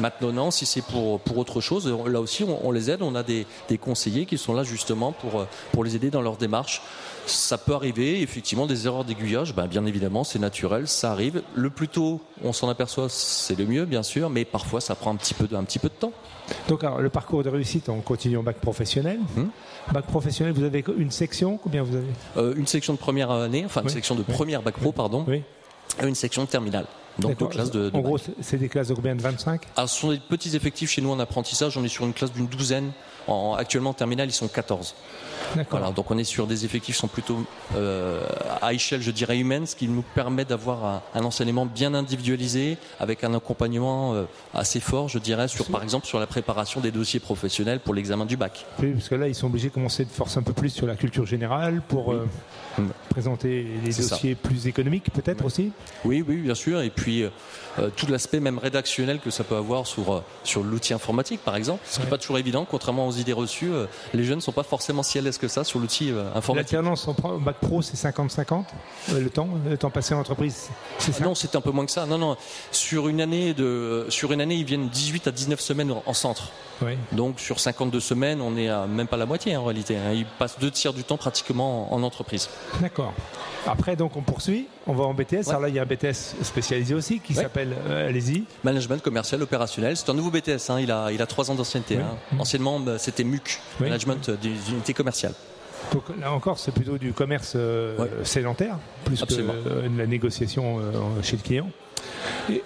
Maintenant, 0.00 0.50
si 0.50 0.66
c'est 0.66 0.82
pour, 0.82 1.20
pour 1.20 1.38
autre 1.38 1.60
chose, 1.60 1.92
là 2.06 2.20
aussi, 2.20 2.44
on, 2.44 2.72
les 2.72 2.90
aide. 2.90 3.02
On 3.02 3.14
a 3.14 3.22
des, 3.22 3.46
des, 3.68 3.78
conseillers 3.78 4.26
qui 4.26 4.38
sont 4.38 4.54
là 4.54 4.62
justement 4.62 5.12
pour, 5.12 5.46
pour 5.72 5.84
les 5.84 5.96
aider 5.96 6.10
dans 6.10 6.22
leur 6.22 6.36
démarche. 6.36 6.82
Ça 7.26 7.56
peut 7.56 7.74
arriver, 7.74 8.20
effectivement, 8.20 8.66
des 8.66 8.86
erreurs 8.86 9.04
d'aiguillage. 9.04 9.54
Ben, 9.54 9.66
bien 9.66 9.86
évidemment, 9.86 10.24
c'est 10.24 10.38
naturel, 10.38 10.86
ça 10.88 11.10
arrive. 11.12 11.42
Le 11.54 11.70
plus 11.70 11.88
tôt 11.88 12.20
on 12.42 12.52
s'en 12.52 12.68
aperçoit, 12.68 13.08
c'est 13.08 13.58
le 13.58 13.64
mieux, 13.66 13.84
bien 13.84 14.02
sûr, 14.02 14.30
mais 14.30 14.44
parfois 14.44 14.80
ça 14.80 14.94
prend 14.94 15.12
un 15.12 15.16
petit 15.16 15.34
peu 15.34 15.46
de, 15.46 15.56
un 15.56 15.64
petit 15.64 15.78
peu 15.78 15.88
de 15.88 15.94
temps. 15.94 16.12
Donc, 16.68 16.84
alors, 16.84 17.00
le 17.00 17.08
parcours 17.08 17.42
de 17.42 17.48
réussite, 17.48 17.88
on 17.88 18.00
continue 18.00 18.36
en 18.36 18.42
bac 18.42 18.56
professionnel. 18.58 19.18
Hum. 19.36 19.50
Bac 19.92 20.06
professionnel, 20.06 20.52
vous 20.52 20.64
avez 20.64 20.84
une 20.96 21.10
section 21.10 21.58
Combien 21.58 21.82
vous 21.82 21.96
avez? 21.96 22.06
Euh, 22.36 22.54
Une 22.56 22.66
section 22.66 22.92
de 22.92 22.98
première 22.98 23.30
année, 23.30 23.64
enfin 23.64 23.82
une 23.82 23.88
section 23.88 24.14
de 24.14 24.22
première 24.22 24.62
bac 24.62 24.74
pro, 24.74 24.92
pardon. 24.92 25.24
Oui. 25.28 25.42
Et 26.02 26.06
une 26.06 26.14
section 26.14 26.44
de 26.44 26.48
terminale. 26.48 26.86
Donc 27.18 27.38
de, 27.38 27.90
En 27.94 28.00
gros, 28.00 28.18
c'est 28.40 28.56
des 28.56 28.68
classes 28.68 28.88
de 28.88 28.94
combien 28.94 29.14
de 29.14 29.22
25 29.22 29.62
Alors, 29.76 29.88
ce 29.88 30.00
sont 30.00 30.10
des 30.10 30.18
petits 30.18 30.56
effectifs 30.56 30.90
chez 30.90 31.00
nous 31.02 31.10
en 31.10 31.20
apprentissage. 31.20 31.76
On 31.76 31.84
est 31.84 31.88
sur 31.88 32.04
une 32.04 32.12
classe 32.12 32.32
d'une 32.32 32.46
douzaine. 32.46 32.92
En, 33.26 33.54
actuellement, 33.54 33.90
en 33.90 33.94
terminale, 33.94 34.28
ils 34.28 34.32
sont 34.32 34.48
14. 34.48 34.94
Voilà, 35.70 35.90
donc 35.90 36.10
on 36.10 36.18
est 36.18 36.24
sur 36.24 36.46
des 36.46 36.64
effectifs 36.64 36.84
qui 36.84 36.92
sont 36.92 37.08
plutôt 37.08 37.44
euh, 37.76 38.26
à 38.60 38.74
échelle, 38.74 39.00
je 39.00 39.10
dirais, 39.10 39.38
humaine, 39.38 39.66
ce 39.66 39.74
qui 39.74 39.88
nous 39.88 40.02
permet 40.02 40.44
d'avoir 40.44 40.84
un, 40.84 41.02
un, 41.14 41.24
enseignement 41.24 41.66
bien 41.66 41.94
individualisé, 41.94 42.76
avec 43.00 43.24
un 43.24 43.34
accompagnement 43.34 44.14
euh, 44.14 44.24
assez 44.52 44.80
fort, 44.80 45.08
je 45.08 45.18
dirais, 45.18 45.48
sur 45.48 45.66
par 45.66 45.82
exemple 45.82 46.06
sur 46.06 46.20
la 46.20 46.26
préparation 46.26 46.80
des 46.80 46.90
dossiers 46.90 47.20
professionnels 47.20 47.80
pour 47.80 47.94
l'examen 47.94 48.26
du 48.26 48.36
bac. 48.36 48.66
Oui, 48.80 48.92
parce 48.92 49.08
que 49.08 49.14
là, 49.14 49.28
ils 49.28 49.34
sont 49.34 49.46
obligés 49.46 49.68
de 49.68 49.74
commencer 49.74 50.04
de 50.04 50.10
forcer 50.10 50.38
un 50.38 50.42
peu 50.42 50.52
plus 50.52 50.70
sur 50.70 50.86
la 50.86 50.96
culture 50.96 51.26
générale 51.26 51.80
pour 51.88 52.12
euh, 52.12 52.26
présenter 53.08 53.66
les 53.84 53.92
dossiers 53.92 54.34
plus 54.34 54.66
économiques, 54.66 55.10
peut-être 55.12 55.44
aussi? 55.44 55.72
Oui, 56.04 56.22
oui, 56.26 56.36
bien 56.36 56.54
sûr. 56.54 56.82
Et 56.82 56.90
puis 56.90 57.24
tout 57.96 58.06
l'aspect 58.06 58.40
même 58.40 58.58
rédactionnel 58.58 59.20
que 59.20 59.30
ça 59.30 59.44
peut 59.44 59.56
avoir 59.56 59.86
sur 59.86 60.22
sur 60.42 60.62
l'outil 60.62 60.92
informatique, 60.92 61.40
par 61.44 61.56
exemple, 61.56 61.80
ce 61.86 61.96
qui 61.96 62.04
n'est 62.04 62.10
pas 62.10 62.18
toujours 62.18 62.38
évident. 62.38 62.66
Contrairement 62.68 63.06
aux 63.06 63.12
idées 63.12 63.32
reçues, 63.32 63.70
les 64.12 64.24
jeunes 64.24 64.36
ne 64.36 64.42
sont 64.42 64.52
pas 64.52 64.62
forcément 64.62 65.02
si 65.02 65.18
à 65.18 65.22
l'aise 65.22 65.33
que 65.38 65.48
ça 65.48 65.64
sur 65.64 65.78
l'outil 65.78 66.10
informatique. 66.34 66.72
L'alternance 66.72 67.08
en 67.08 67.38
bac 67.38 67.56
pro, 67.60 67.82
c'est 67.82 67.96
50-50 67.96 68.64
le 69.12 69.30
temps, 69.30 69.48
le 69.68 69.76
temps 69.76 69.90
passé 69.90 70.14
en 70.14 70.20
entreprise. 70.20 70.68
C'est 70.98 71.12
ça 71.12 71.24
Non, 71.24 71.34
c'est 71.34 71.54
un 71.56 71.60
peu 71.60 71.70
moins 71.70 71.86
que 71.86 71.92
ça. 71.92 72.06
Non, 72.06 72.18
non. 72.18 72.36
Sur 72.70 73.08
une 73.08 73.20
année 73.20 73.54
de, 73.54 74.06
sur 74.08 74.32
une 74.32 74.40
année, 74.40 74.56
ils 74.56 74.64
viennent 74.64 74.88
18 74.88 75.28
à 75.28 75.30
19 75.30 75.60
semaines 75.60 75.94
en 76.04 76.14
centre. 76.14 76.50
Donc 77.12 77.40
sur 77.40 77.60
52 77.60 78.00
semaines, 78.00 78.40
on 78.40 78.52
n'est 78.52 78.70
même 78.86 79.06
pas 79.06 79.16
la 79.16 79.26
moitié 79.26 79.56
en 79.56 79.64
réalité. 79.64 79.96
Hein. 79.96 80.12
Ils 80.12 80.26
passent 80.26 80.58
deux 80.58 80.70
tiers 80.70 80.92
du 80.92 81.04
temps 81.04 81.16
pratiquement 81.16 81.92
en 81.92 82.02
entreprise. 82.02 82.48
D'accord. 82.80 83.12
Après, 83.66 83.96
donc 83.96 84.16
on 84.16 84.20
poursuit, 84.20 84.66
on 84.86 84.92
va 84.92 85.04
en 85.04 85.14
BTS. 85.14 85.48
Alors 85.48 85.62
là, 85.62 85.68
il 85.68 85.74
y 85.74 85.78
a 85.78 85.82
un 85.82 85.86
BTS 85.86 86.34
spécialisé 86.42 86.94
aussi 86.94 87.20
qui 87.20 87.32
s'appelle, 87.32 87.74
euh, 87.88 88.08
allez-y. 88.08 88.44
Management 88.62 89.02
commercial 89.02 89.40
opérationnel. 89.42 89.96
C'est 89.96 90.10
un 90.10 90.14
nouveau 90.14 90.30
BTS, 90.30 90.68
hein. 90.68 90.80
il, 90.80 90.90
a, 90.90 91.10
il 91.12 91.22
a 91.22 91.26
trois 91.26 91.50
ans 91.50 91.54
d'ancienneté. 91.54 91.96
Hein. 91.96 92.16
Anciennement, 92.38 92.78
bah, 92.78 92.98
c'était 92.98 93.24
MUC, 93.24 93.60
Management 93.80 94.30
des 94.30 94.50
unités 94.70 94.92
Donc 95.92 96.04
là 96.20 96.32
encore, 96.32 96.58
c'est 96.58 96.72
plutôt 96.72 96.98
du 96.98 97.12
commerce 97.12 97.52
euh, 97.56 98.24
sédentaire, 98.24 98.78
plus 99.04 99.22
que 99.22 99.34
euh, 99.34 99.88
de 99.88 99.98
la 99.98 100.06
négociation 100.06 100.80
chez 101.22 101.36
le 101.36 101.42
client. 101.42 101.70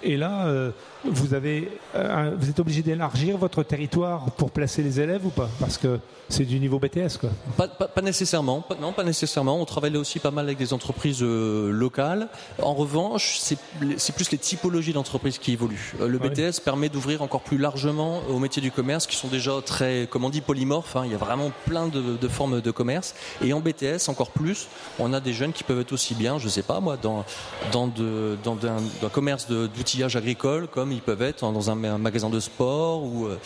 Et, 0.03 0.17
là, 0.17 0.47
euh, 0.47 0.71
vous, 1.05 1.33
avez, 1.33 1.69
euh, 1.95 2.31
vous 2.37 2.49
êtes 2.49 2.59
obligé 2.59 2.81
d'élargir 2.81 3.37
votre 3.37 3.63
territoire 3.63 4.31
pour 4.31 4.51
placer 4.51 4.83
les 4.83 4.99
élèves 4.99 5.25
ou 5.25 5.29
pas? 5.29 5.49
Parce 5.59 5.77
que 5.77 5.99
c'est 6.27 6.45
du 6.45 6.59
niveau 6.59 6.79
BTS, 6.79 7.17
quoi. 7.19 7.29
Pas, 7.57 8.01
nécessairement. 8.01 8.63
non, 8.81 8.93
pas 8.93 9.03
nécessairement. 9.03 9.59
On 9.59 9.65
travaille 9.65 9.95
aussi 9.97 10.19
pas 10.19 10.31
mal 10.31 10.45
avec 10.45 10.57
des 10.57 10.73
entreprises 10.73 11.19
euh, 11.21 11.71
locales. 11.71 12.27
En 12.61 12.73
revanche, 12.73 13.39
c'est 13.39 14.15
plus 14.15 14.31
les 14.31 14.37
typologies 14.37 14.93
d'entreprises 14.93 15.37
qui 15.37 15.53
évoluent. 15.53 15.95
le 15.99 16.19
BTS 16.19 16.59
permet 16.63 16.89
d'ouvrir 16.89 17.21
encore 17.21 17.41
plus 17.41 17.57
largement 17.57 18.21
aux 18.29 18.39
métiers 18.39 18.61
du 18.61 18.71
commerce 18.71 19.07
qui 19.07 19.15
sont 19.15 19.27
déjà 19.27 19.53
très, 19.65 20.07
comme 20.09 20.25
on 20.25 20.29
dit, 20.29 20.41
polymorphes. 20.41 20.95
Hein. 20.95 21.03
Il 21.05 21.11
y 21.11 21.15
a 21.15 21.17
vraiment 21.17 21.51
plein 21.65 21.87
de, 21.87 22.27
formes 22.27 22.61
de 22.61 22.71
commerce. 22.71 23.15
Et 23.41 23.53
en 23.53 23.59
BTS, 23.59 24.09
encore 24.09 24.31
plus, 24.31 24.67
on 24.99 25.13
a 25.13 25.19
des 25.19 25.33
jeunes 25.33 25.53
qui 25.53 25.63
peuvent 25.63 25.79
être 25.79 25.93
aussi 25.93 26.13
bien, 26.13 26.37
je 26.37 26.47
sais 26.47 26.63
pas 26.63 26.79
moi, 26.79 26.97
dans, 26.97 27.25
dans, 27.71 27.87
de, 27.87 28.37
dans 28.43 28.57
un 28.65 29.09
commerce 29.09 29.47
d'outillage 29.47 30.15
agricole, 30.15 30.67
comme 30.67 30.88
ils 30.91 31.01
peuvent 31.01 31.21
être 31.21 31.41
dans 31.51 31.69
un, 31.69 31.75
magasin 31.75 32.29
de 32.29 32.39
sport, 32.39 33.03
ou 33.03 33.25
euh, 33.25 33.37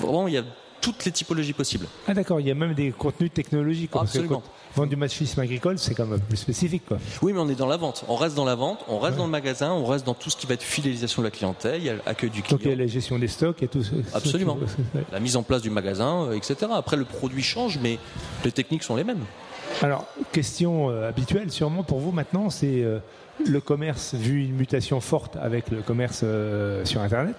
vraiment 0.00 0.28
il 0.28 0.34
y 0.34 0.38
a 0.38 0.44
toutes 0.84 1.06
les 1.06 1.12
typologies 1.12 1.54
possibles. 1.54 1.86
Ah 2.06 2.12
d'accord, 2.12 2.40
il 2.40 2.46
y 2.46 2.50
a 2.50 2.54
même 2.54 2.74
des 2.74 2.92
contenus 2.92 3.32
technologiques. 3.32 3.90
Absolument. 3.94 4.42
Vendre 4.76 4.90
du 4.90 4.96
machisme 4.96 5.40
agricole, 5.40 5.78
c'est 5.78 5.94
quand 5.94 6.04
même 6.04 6.20
plus 6.20 6.36
spécifique. 6.36 6.82
Quoi. 6.86 6.98
Oui, 7.22 7.32
mais 7.32 7.38
on 7.38 7.48
est 7.48 7.54
dans 7.54 7.66
la 7.66 7.78
vente. 7.78 8.04
On 8.08 8.16
reste 8.16 8.34
dans 8.34 8.44
la 8.44 8.54
vente, 8.54 8.84
on 8.88 8.98
reste 8.98 9.16
dans 9.16 9.24
le 9.24 9.30
magasin, 9.30 9.72
on 9.72 9.86
reste 9.86 10.04
dans 10.04 10.12
tout 10.12 10.28
ce 10.28 10.36
qui 10.36 10.46
va 10.46 10.54
être 10.54 10.62
fidélisation 10.62 11.22
de 11.22 11.28
la 11.28 11.30
clientèle, 11.30 11.80
il 11.80 11.86
y 11.86 11.90
a 11.90 11.94
l'accueil 12.04 12.28
du 12.28 12.42
client. 12.42 12.58
Donc 12.58 12.66
il 12.66 12.70
y 12.70 12.74
a 12.74 12.76
la 12.76 12.86
gestion 12.86 13.18
des 13.18 13.28
stocks 13.28 13.62
et 13.62 13.68
tout. 13.68 13.82
Absolument. 14.12 14.58
La 15.12 15.20
mise 15.20 15.36
en 15.36 15.42
place 15.42 15.62
du 15.62 15.70
magasin, 15.70 16.24
euh, 16.24 16.32
etc. 16.32 16.66
Après, 16.72 16.96
le 16.96 17.04
produit 17.04 17.42
change, 17.42 17.78
mais 17.80 17.98
les 18.44 18.52
techniques 18.52 18.82
sont 18.82 18.96
les 18.96 19.04
mêmes. 19.04 19.24
Alors, 19.82 20.06
question 20.32 20.90
euh, 20.90 21.08
habituelle 21.08 21.50
sûrement 21.50 21.82
pour 21.82 21.98
vous 21.98 22.12
maintenant, 22.12 22.50
c'est 22.50 22.84
le 23.44 23.60
commerce, 23.60 24.14
vu 24.14 24.44
une 24.44 24.54
mutation 24.54 25.00
forte 25.00 25.36
avec 25.36 25.70
le 25.70 25.82
commerce 25.82 26.20
euh, 26.24 26.84
sur 26.84 27.00
Internet, 27.00 27.36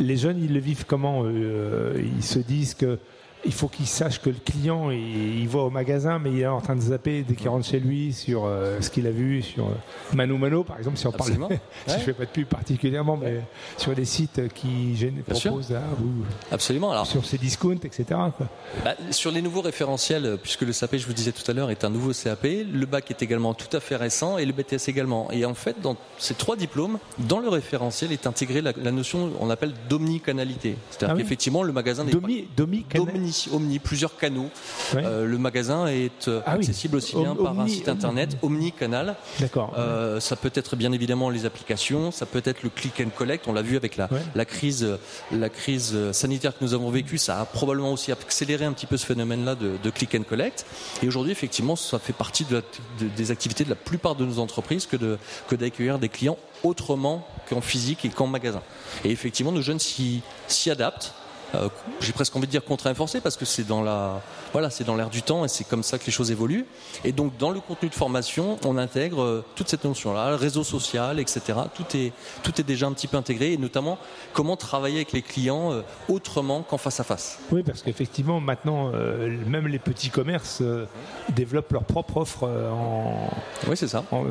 les 0.00 0.16
jeunes, 0.16 0.42
ils 0.42 0.52
le 0.52 0.60
vivent 0.60 0.84
comment 0.86 1.22
euh, 1.24 2.02
Ils 2.16 2.24
se 2.24 2.38
disent 2.38 2.74
que 2.74 2.98
il 3.46 3.52
faut 3.52 3.68
qu'il 3.68 3.86
sache 3.86 4.20
que 4.20 4.30
le 4.30 4.36
client, 4.36 4.90
il, 4.90 5.46
voit 5.48 5.64
au 5.64 5.70
magasin, 5.70 6.18
mais 6.18 6.32
il 6.32 6.40
est 6.40 6.46
en 6.46 6.60
train 6.60 6.76
de 6.76 6.80
zapper 6.80 7.22
dès 7.22 7.34
qu'il 7.34 7.48
rentre 7.48 7.66
chez 7.66 7.80
lui 7.80 8.12
sur 8.12 8.44
euh, 8.44 8.80
ce 8.80 8.90
qu'il 8.90 9.06
a 9.06 9.10
vu 9.10 9.42
sur 9.42 9.66
euh, 9.66 9.74
Mano 10.14 10.38
Mano, 10.38 10.64
par 10.64 10.78
exemple, 10.78 10.96
si 10.96 11.06
on 11.06 11.12
parle. 11.12 11.32
si 11.86 11.98
je 11.98 12.04
fais 12.04 12.12
pas 12.12 12.24
de 12.24 12.30
pub 12.30 12.46
particulièrement, 12.46 13.16
mais 13.16 13.40
sur 13.76 13.94
des 13.94 14.04
sites 14.04 14.52
qui 14.54 14.96
proposent 15.26 15.72
à, 15.72 15.82
Absolument. 16.50 16.90
Alors, 16.90 17.06
sur 17.06 17.24
ces 17.24 17.38
discounts, 17.38 17.84
etc. 17.84 18.04
Bah, 18.84 18.94
sur 19.10 19.30
les 19.30 19.42
nouveaux 19.42 19.60
référentiels, 19.60 20.38
puisque 20.42 20.62
le 20.62 20.72
SAP, 20.72 20.96
je 20.96 21.06
vous 21.06 21.12
disais 21.12 21.32
tout 21.32 21.48
à 21.50 21.54
l'heure, 21.54 21.70
est 21.70 21.84
un 21.84 21.90
nouveau 21.90 22.12
CAP, 22.12 22.44
le 22.44 22.86
bac 22.86 23.10
est 23.10 23.22
également 23.22 23.54
tout 23.54 23.74
à 23.76 23.80
fait 23.80 23.96
récent 23.96 24.38
et 24.38 24.46
le 24.46 24.52
BTS 24.52 24.88
également. 24.88 25.30
Et 25.30 25.44
en 25.44 25.54
fait, 25.54 25.80
dans 25.80 25.96
ces 26.18 26.34
trois 26.34 26.56
diplômes, 26.56 26.98
dans 27.18 27.40
le 27.40 27.48
référentiel 27.48 28.12
est 28.12 28.26
intégrée 28.26 28.62
la, 28.62 28.92
notion, 28.92 29.30
on 29.40 29.50
appelle 29.50 29.72
d'omnicanalité. 29.88 30.76
C'est-à-dire 30.90 31.14
ah 31.16 31.18
qu'effectivement, 31.20 31.62
le 31.62 31.72
magasin 31.72 32.04
n'est 32.04 32.12
pas. 32.12 32.18
Domi, 32.56 32.84
Omni, 33.52 33.78
plusieurs 33.78 34.16
canaux. 34.16 34.50
Euh, 34.94 35.26
le 35.26 35.38
magasin 35.38 35.86
est 35.86 36.28
euh, 36.28 36.40
ah 36.46 36.52
accessible 36.52 36.96
aussi 36.96 37.16
bien 37.16 37.34
par 37.34 37.58
un 37.58 37.68
site 37.68 37.88
internet, 37.88 38.36
Omni 38.42 38.72
Canal. 38.72 39.16
D'accord. 39.40 39.74
Euh, 39.76 40.20
ça 40.20 40.36
peut 40.36 40.52
être 40.54 40.76
bien 40.76 40.92
évidemment 40.92 41.30
les 41.30 41.46
applications, 41.46 42.10
ça 42.10 42.26
peut 42.26 42.42
être 42.44 42.62
le 42.62 42.70
click 42.70 43.00
and 43.00 43.10
collect. 43.16 43.46
On 43.48 43.52
l'a 43.52 43.62
vu 43.62 43.76
avec 43.76 43.96
la, 43.96 44.08
la 44.34 44.44
crise, 44.44 44.86
la 45.32 45.48
crise 45.48 46.12
sanitaire 46.12 46.56
que 46.56 46.64
nous 46.64 46.74
avons 46.74 46.90
vécue, 46.90 47.18
ça 47.18 47.40
a 47.40 47.44
probablement 47.44 47.92
aussi 47.92 48.12
accéléré 48.12 48.64
un 48.64 48.72
petit 48.72 48.86
peu 48.86 48.96
ce 48.96 49.06
phénomène-là 49.06 49.54
de, 49.54 49.72
de, 49.82 49.90
click 49.90 50.14
and 50.14 50.22
collect. 50.22 50.66
Et 51.02 51.08
aujourd'hui, 51.08 51.32
effectivement, 51.32 51.76
ça 51.76 51.98
fait 51.98 52.12
partie 52.12 52.44
de 52.44 52.62
des 53.16 53.30
activités 53.30 53.64
de 53.64 53.70
la 53.70 53.76
plupart 53.76 54.14
de 54.14 54.24
nos 54.24 54.38
entreprises 54.38 54.86
que 54.86 54.96
de 54.96 55.18
que 55.48 55.56
d'accueillir 55.56 55.98
des 55.98 56.08
clients 56.08 56.38
autrement 56.62 57.26
qu'en 57.48 57.60
physique 57.60 58.04
et 58.04 58.08
qu'en 58.08 58.26
magasin. 58.26 58.62
Et 59.04 59.10
effectivement, 59.10 59.52
nos 59.52 59.62
jeunes 59.62 59.78
s'y 59.78 60.22
adaptent. 60.70 61.14
Euh, 61.54 61.68
j'ai 62.00 62.12
presque 62.12 62.34
envie 62.36 62.46
de 62.46 62.50
dire 62.50 62.64
contraint 62.64 62.90
et 62.90 62.94
forcé 62.94 63.20
parce 63.20 63.36
que 63.36 63.44
c'est 63.44 63.64
dans 63.64 63.82
la 63.82 64.20
voilà 64.52 64.70
c'est 64.70 64.84
dans 64.84 64.96
l'air 64.96 65.10
du 65.10 65.22
temps 65.22 65.44
et 65.44 65.48
c'est 65.48 65.64
comme 65.64 65.82
ça 65.82 65.98
que 65.98 66.06
les 66.06 66.12
choses 66.12 66.30
évoluent. 66.30 66.66
Et 67.04 67.12
donc 67.12 67.36
dans 67.38 67.50
le 67.50 67.60
contenu 67.60 67.88
de 67.88 67.94
formation 67.94 68.58
on 68.64 68.76
intègre 68.76 69.22
euh, 69.22 69.44
toute 69.54 69.68
cette 69.68 69.84
notion 69.84 70.12
là 70.12 70.30
le 70.30 70.36
réseau 70.36 70.64
social 70.64 71.20
etc 71.20 71.58
tout 71.74 71.96
est 71.96 72.12
tout 72.42 72.60
est 72.60 72.64
déjà 72.64 72.86
un 72.86 72.92
petit 72.92 73.06
peu 73.06 73.16
intégré 73.16 73.52
et 73.52 73.56
notamment 73.56 73.98
comment 74.32 74.56
travailler 74.56 74.96
avec 74.96 75.12
les 75.12 75.22
clients 75.22 75.72
euh, 75.72 75.82
autrement 76.08 76.62
qu'en 76.62 76.78
face 76.78 77.00
à 77.00 77.04
face. 77.04 77.38
Oui 77.50 77.62
parce 77.62 77.82
qu'effectivement 77.82 78.40
maintenant 78.40 78.92
même 79.46 79.66
les 79.68 79.78
petits 79.78 80.10
commerces 80.10 80.62
développent 81.30 81.72
leur 81.72 81.84
propre 81.84 82.18
offre 82.18 82.44
en 82.44 83.30
oui 83.68 83.76
c'est 83.76 83.88
ça. 83.88 84.04
en, 84.10 84.24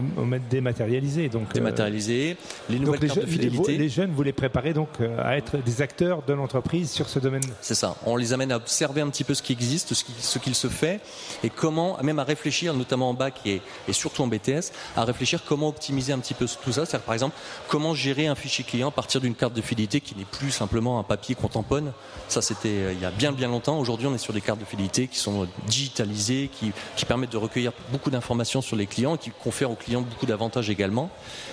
dématérialisé 0.50 1.30
donc 1.30 1.54
dématérialisé 1.54 2.38
les 2.70 2.80
nouvelles 2.80 3.00
cartes 3.00 3.20
de 3.20 3.26
fidélité. 3.26 3.78
les, 3.78 3.90
jeunes 3.90 4.12
vous 4.12 4.24
les 4.24 4.34
préparez 4.34 4.74
donc 4.74 4.90
à 5.20 5.38
être 5.38 5.58
des 5.58 5.82
acteurs 5.82 6.24
de 6.24 6.34
l'entreprise 6.34 6.92
sur 6.92 7.10
domaine. 7.20 7.44
C'est 7.62 7.76
ça. 7.76 7.96
On 8.06 8.16
les 8.16 8.34
amène 8.34 8.52
à 8.52 8.58
observer 8.58 9.02
un 9.02 9.10
petit 9.10 9.24
peu 9.24 9.34
ce 9.34 9.42
qui 9.42 9.54
existe, 9.54 9.94
ce 9.94 10.40
qu'il 10.40 10.56
se 10.56 10.68
fait, 10.68 11.00
et 11.44 11.50
comment, 11.50 11.98
même 12.02 12.20
à 12.20 12.24
réfléchir, 12.24 12.74
notamment 12.74 13.10
en 13.10 13.14
bac 13.14 13.42
et, 13.46 13.62
surtout 13.92 14.24
en 14.24 14.28
BTS, 14.28 14.72
à 14.96 15.04
réfléchir 15.04 15.42
comment 15.48 15.70
optimiser 15.70 16.14
un 16.14 16.20
petit 16.20 16.34
peu 16.34 16.46
tout 16.48 16.72
ça. 16.72 16.86
C'est-à-dire, 16.86 17.06
par 17.06 17.14
exemple, 17.14 17.36
comment 17.68 17.94
gérer 17.94 18.28
un 18.28 18.36
fichier 18.36 18.64
client 18.64 18.90
à 18.90 18.92
partir 18.92 19.22
d'une 19.22 19.36
carte 19.36 19.54
de 19.54 19.62
fidélité 19.62 20.02
qui 20.02 20.16
n'est 20.16 20.26
plus 20.26 20.52
simplement 20.52 21.00
un 21.00 21.04
papier 21.04 21.36
qu'on 21.36 21.48
tamponne. 21.48 21.94
Ça, 22.28 22.42
c'était 22.42 22.70
euh, 22.70 22.94
il 22.94 23.02
y 23.02 23.06
a 23.06 23.12
bien, 23.12 23.32
bien 23.32 23.48
longtemps. 23.48 23.80
Aujourd'hui, 23.80 24.08
on 24.08 24.16
est 24.16 24.20
sur 24.20 24.34
des 24.34 24.42
cartes 24.42 24.60
de 24.60 24.66
fidélité 24.66 25.08
qui 25.08 25.18
sont 25.18 25.48
digitalisées, 25.68 26.50
qui, 26.52 26.72
permettent 27.06 27.34
de 27.34 27.38
recueillir 27.38 27.74
beaucoup 27.92 28.10
d'informations 28.10 28.62
sur 28.62 28.78
les 28.78 28.88
clients 28.88 29.18
qui 29.18 29.30
confèrent 29.44 29.70
aux 29.70 29.76
clients 29.76 30.02
beaucoup 30.02 30.26
d'avantages 30.26 30.70
également. 30.70 31.10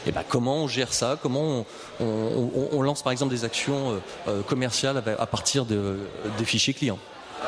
Et 0.06 0.12
ben, 0.12 0.22
comment 0.26 0.58
on 0.58 0.68
gère 0.68 0.92
ça? 0.92 1.18
Comment 1.20 1.66
on, 1.98 2.82
lance, 2.82 3.02
par 3.02 3.10
exemple, 3.10 3.34
des 3.34 3.44
actions 3.44 3.90
euh, 3.90 3.98
euh, 4.28 4.42
commerciales 4.42 5.02
à 5.18 5.26
partir 5.26 5.49
de, 5.58 5.98
des 6.38 6.44
fichiers 6.44 6.74
clients. 6.74 6.98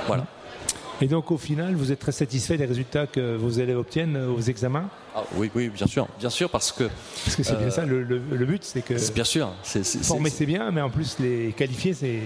Voilà. 0.07 0.27
Et 1.01 1.07
donc 1.07 1.31
au 1.31 1.39
final, 1.39 1.75
vous 1.75 1.91
êtes 1.93 1.99
très 1.99 2.13
satisfait 2.13 2.57
des 2.57 2.65
résultats 2.65 3.07
que 3.07 3.37
vos 3.37 3.51
élèves 3.51 3.79
obtiennent 3.79 4.17
aux 4.17 4.41
examens? 4.41 4.89
Ah, 5.15 5.25
Oui, 5.37 5.51
oui, 5.55 5.69
bien 5.69 5.87
sûr, 5.87 6.07
bien 6.19 6.31
sûr, 6.31 6.51
parce 6.51 6.73
que 6.73 6.85
parce 7.25 7.37
que 7.37 7.43
c'est 7.43 7.57
bien 7.57 7.69
euh, 7.69 7.71
ça 7.71 7.85
le, 7.85 8.45
but, 8.45 8.65
c'est 8.65 8.83
que 8.83 8.95
bien 9.13 9.25
sûr, 9.25 9.51
c'est, 9.63 9.85
former 9.85 10.31
c'est 10.31 10.47
bien, 10.47 10.71
mais 10.71 10.81
en 10.81 10.91
plus 10.91 11.19
les 11.19 11.53
qualifier, 11.53 11.95
c'est 11.95 12.21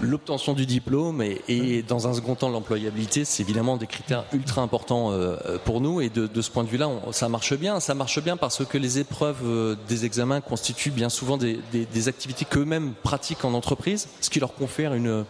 l'obtention 0.00 0.52
du 0.52 0.66
diplôme 0.66 1.22
et, 1.22 1.84
dans 1.86 2.06
un 2.06 2.14
second 2.14 2.34
temps 2.34 2.48
l'employabilité, 2.48 3.24
c'est 3.24 3.42
évidemment 3.42 3.76
des 3.76 3.86
critères 3.86 4.24
ultra 4.32 4.62
importants 4.62 5.12
euh, 5.12 5.36
pour 5.64 5.80
nous. 5.80 6.00
Et 6.00 6.08
de, 6.08 6.40
ce 6.40 6.50
point 6.50 6.64
de 6.64 6.68
vue-là, 6.68 6.90
ça 7.12 7.28
marche 7.28 7.54
bien, 7.56 7.80
ça 7.80 7.94
marche 7.94 8.20
bien 8.22 8.36
parce 8.36 8.64
que 8.64 8.78
les 8.78 8.98
épreuves 8.98 9.42
euh, 9.44 9.76
des 9.88 10.04
examens 10.04 10.40
constituent 10.40 10.90
bien 10.90 11.08
souvent 11.08 11.36
des, 11.36 11.60
des 11.72 12.08
activités 12.08 12.44
qu'eux-mêmes 12.44 12.92
pratiquent 13.02 13.44
en 13.44 13.54
entreprise, 13.54 14.08
ce 14.20 14.30
qui 14.30 14.40
leur 14.40 14.54
confère 14.54 14.94
une 14.94 15.24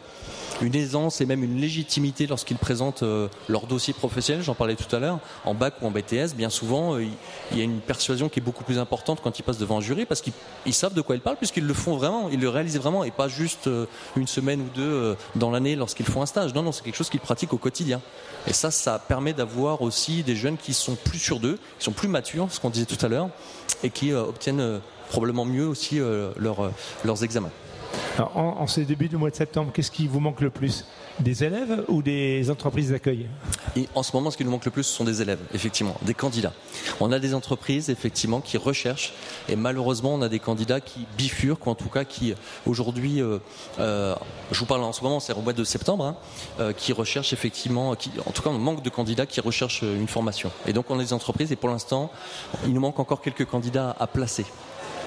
une 0.61 0.77
aisance 0.77 1.21
et 1.21 1.27
même 1.27 1.43
une 1.43 1.61
légitimité 1.61 2.27
lorsqu'ils 2.27 2.59
présentent 2.59 3.03
leur 3.49 3.67
dossier 3.67 3.93
professionnel, 3.93 4.45
j'en 4.45 4.55
parlais 4.55 4.77
tout 4.77 4.95
à 4.95 5.01
l'heure, 5.01 5.19
en 5.45 5.55
bac 5.55 5.75
ou 5.81 5.87
en 5.87 5.91
BTS, 5.91 6.35
bien 6.37 6.51
souvent, 6.51 6.99
il 7.51 7.59
y 7.59 7.61
a 7.61 7.65
une 7.65 7.81
persuasion 7.81 8.29
qui 8.29 8.41
est 8.41 8.43
beaucoup 8.43 8.65
plus 8.65 8.79
importante 8.79 9.21
quand 9.23 9.39
ils 9.39 9.43
passent 9.43 9.59
devant 9.59 9.79
un 9.79 9.81
jury 9.81 10.07
parce 10.07 10.23
qu'ils 10.23 10.75
savent 10.75 10.95
de 10.95 11.01
quoi 11.01 11.15
ils 11.15 11.21
parlent 11.21 11.37
puisqu'ils 11.37 11.67
le 11.67 11.75
font 11.75 11.97
vraiment, 11.97 12.29
ils 12.31 12.41
le 12.41 12.49
réalisent 12.49 12.79
vraiment 12.79 13.05
et 13.05 13.11
pas 13.11 13.29
juste 13.29 13.67
euh, 13.67 13.87
une 14.17 14.27
semaine 14.27 14.61
ou 14.61 14.69
deux 14.75 14.83
euh, 14.83 15.15
dans 15.37 15.51
l'année 15.51 15.77
lorsqu'ils 15.77 16.07
font 16.07 16.23
un 16.23 16.27
stage. 16.27 16.55
Non, 16.55 16.63
non, 16.63 16.73
c'est 16.73 16.83
quelque 16.83 16.97
chose 16.97 17.11
qu'ils 17.11 17.21
pratiquent 17.21 17.53
au 17.53 17.59
quotidien. 17.59 18.01
Et 18.47 18.53
ça, 18.53 18.71
ça 18.71 18.99
permet 18.99 19.33
d'avoir 19.33 19.83
aussi 19.83 20.23
des 20.23 20.37
jeunes 20.37 20.57
qui 20.57 20.75
sont 20.75 20.97
plus 20.97 21.19
sur 21.19 21.39
d'eux, 21.39 21.59
qui 21.79 21.85
sont 21.85 21.93
plus 21.93 22.09
matures, 22.09 22.49
ce 22.51 22.61
qu'on 22.61 22.71
disait 22.71 22.87
tout 22.87 23.05
à 23.05 23.09
l'heure, 23.09 23.29
et 23.85 23.91
qui 23.91 24.13
obtiennent 24.13 24.81
probablement 25.09 25.45
mieux 25.45 25.67
aussi 25.67 26.01
leurs 26.37 27.25
examens. 27.25 27.51
Alors, 28.17 28.37
en, 28.37 28.67
ce 28.67 28.81
début 28.81 29.09
du 29.09 29.17
mois 29.17 29.31
de 29.31 29.35
septembre, 29.35 29.73
qu'est-ce 29.73 29.91
qui 29.91 30.07
vous 30.07 30.21
manque 30.21 30.41
le 30.41 30.51
plus 30.51 30.85
Des 31.21 31.45
élèves 31.45 31.85
ou 31.89 32.03
des 32.03 32.51
entreprises 32.51 32.91
d'accueil 32.91 33.27
En 33.95 34.03
ce 34.03 34.15
moment, 34.15 34.31
ce 34.31 34.37
qui 34.37 34.45
nous 34.45 34.51
manque 34.51 34.65
le 34.65 34.71
plus, 34.71 34.83
ce 34.83 34.95
sont 34.95 35.05
des 35.05 35.23
élèves, 35.23 35.39
effectivement, 35.55 35.97
des 36.03 36.13
candidats. 36.13 36.53
On 37.01 37.11
a 37.11 37.19
des 37.19 37.35
entreprises, 37.35 37.89
effectivement, 37.89 38.41
qui 38.41 38.59
recherchent, 38.59 39.15
et 39.49 39.57
malheureusement, 39.57 40.15
on 40.15 40.23
a 40.23 40.29
des 40.29 40.41
candidats 40.41 40.81
qui 40.81 41.07
bifurquent, 41.17 41.67
ou 41.67 41.71
en 41.71 41.75
tout 41.75 41.89
cas 41.89 42.05
qui, 42.05 42.35
aujourd'hui, 42.67 43.23
euh, 43.23 43.39
euh, 43.79 44.15
je 44.51 44.59
vous 44.59 44.67
parle 44.67 44.83
en 44.83 44.93
ce 44.93 45.03
moment, 45.03 45.19
c'est 45.19 45.33
au 45.33 45.41
mois 45.41 45.55
de 45.55 45.65
septembre, 45.65 46.05
hein, 46.05 46.17
euh, 46.61 46.73
qui 46.73 46.93
recherchent 46.93 47.33
effectivement, 47.33 47.95
qui, 47.95 48.11
en 48.27 48.31
tout 48.31 48.43
cas, 48.43 48.51
on 48.51 48.59
manque 48.59 48.83
de 48.83 48.91
candidats 48.91 49.27
qui 49.27 49.41
recherchent 49.41 49.83
une 49.83 50.09
formation. 50.09 50.51
Et 50.67 50.75
donc, 50.75 50.91
on 50.91 50.99
a 50.99 51.03
des 51.03 51.15
entreprises, 51.15 51.51
et 51.51 51.57
pour 51.57 51.71
l'instant, 51.71 52.11
il 52.67 52.75
nous 52.75 52.81
manque 52.81 52.99
encore 52.99 53.23
quelques 53.23 53.47
candidats 53.47 53.97
à 53.99 54.07
placer. 54.07 54.45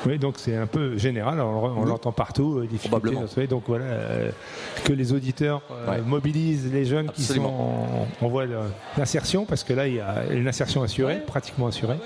Oui, 0.06 0.20
donc 0.20 0.36
c'est 0.38 0.56
un 0.56 0.68
peu 0.68 0.98
général, 0.98 1.40
on, 1.42 1.86
l'entend 1.86 2.12
partout, 2.12 2.60
euh, 2.60 2.78
Probablement. 2.80 3.26
Donc 3.50 3.64
voilà, 3.68 3.86
euh, 3.86 4.32
que 4.84 4.94
les 4.94 5.14
auditeurs 5.14 5.62
euh, 5.72 6.02
mobilisent 6.04 6.72
les 6.72 6.86
jeunes 6.86 7.10
qui 7.12 7.24
sont 7.24 8.06
en, 8.22 8.28
voie 8.28 8.46
d'insertion, 8.98 9.46
parce 9.46 9.64
que 9.64 9.74
là, 9.74 9.88
il 9.88 9.96
y 9.96 10.00
a 10.00 10.26
une 10.32 10.48
insertion 10.48 10.84
assurée, 10.84 11.22
pratiquement 11.26 11.68
assurée. 11.68 11.98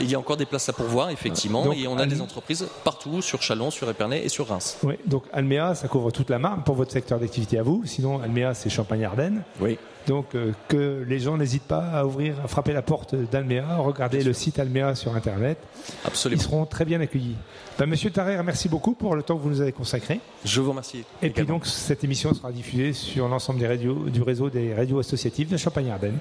Il 0.00 0.10
y 0.10 0.14
a 0.14 0.18
encore 0.18 0.36
des 0.36 0.46
places 0.46 0.68
à 0.68 0.72
pourvoir, 0.72 1.10
effectivement, 1.10 1.72
et 1.72 1.86
on 1.86 1.98
a 1.98 2.06
des 2.06 2.20
entreprises 2.20 2.66
partout, 2.84 3.22
sur 3.22 3.42
Chalon, 3.42 3.70
sur 3.70 3.88
Épernay 3.88 4.24
et 4.24 4.28
sur 4.28 4.48
Reims. 4.48 4.78
Oui, 4.82 4.94
donc 5.06 5.24
Alméa, 5.32 5.74
ça 5.74 5.88
couvre 5.88 6.10
toute 6.10 6.30
la 6.30 6.38
Marne 6.38 6.62
pour 6.64 6.74
votre 6.74 6.92
secteur 6.92 7.18
d'activité 7.18 7.58
à 7.58 7.62
vous. 7.62 7.82
Sinon, 7.84 8.20
Alméa, 8.20 8.54
c'est 8.54 8.70
Champagne-Ardenne. 8.70 9.42
Oui. 9.60 9.78
Donc 10.08 10.34
euh, 10.34 10.52
que 10.68 11.04
les 11.06 11.20
gens 11.20 11.36
n'hésitent 11.36 11.64
pas 11.64 11.84
à 11.84 12.06
ouvrir, 12.06 12.34
à 12.42 12.48
frapper 12.48 12.72
la 12.72 12.80
porte 12.80 13.14
d'Alméa, 13.14 13.76
regarder 13.76 14.24
le 14.24 14.32
site 14.32 14.58
Alméa 14.58 14.94
sur 14.94 15.14
Internet. 15.14 15.58
Absolument. 16.04 16.40
Ils 16.40 16.42
seront 16.42 16.64
très 16.64 16.86
bien 16.86 17.00
accueillis. 17.00 17.36
Ben, 17.78 17.84
Monsieur 17.84 18.10
Tarrer, 18.10 18.42
merci 18.42 18.70
beaucoup 18.70 18.94
pour 18.94 19.14
le 19.14 19.22
temps 19.22 19.36
que 19.36 19.42
vous 19.42 19.50
nous 19.50 19.60
avez 19.60 19.72
consacré. 19.72 20.20
Je 20.46 20.62
vous 20.62 20.70
remercie. 20.70 21.04
Et 21.20 21.28
puis 21.28 21.44
donc 21.44 21.66
cette 21.66 22.02
émission 22.04 22.32
sera 22.32 22.50
diffusée 22.52 22.94
sur 22.94 23.28
l'ensemble 23.28 23.58
des 23.58 23.68
radios 23.68 24.08
du 24.08 24.22
réseau 24.22 24.48
des 24.48 24.74
radios 24.74 24.98
associatives 24.98 25.50
de 25.50 25.58
Champagne-Ardenne. 25.58 26.18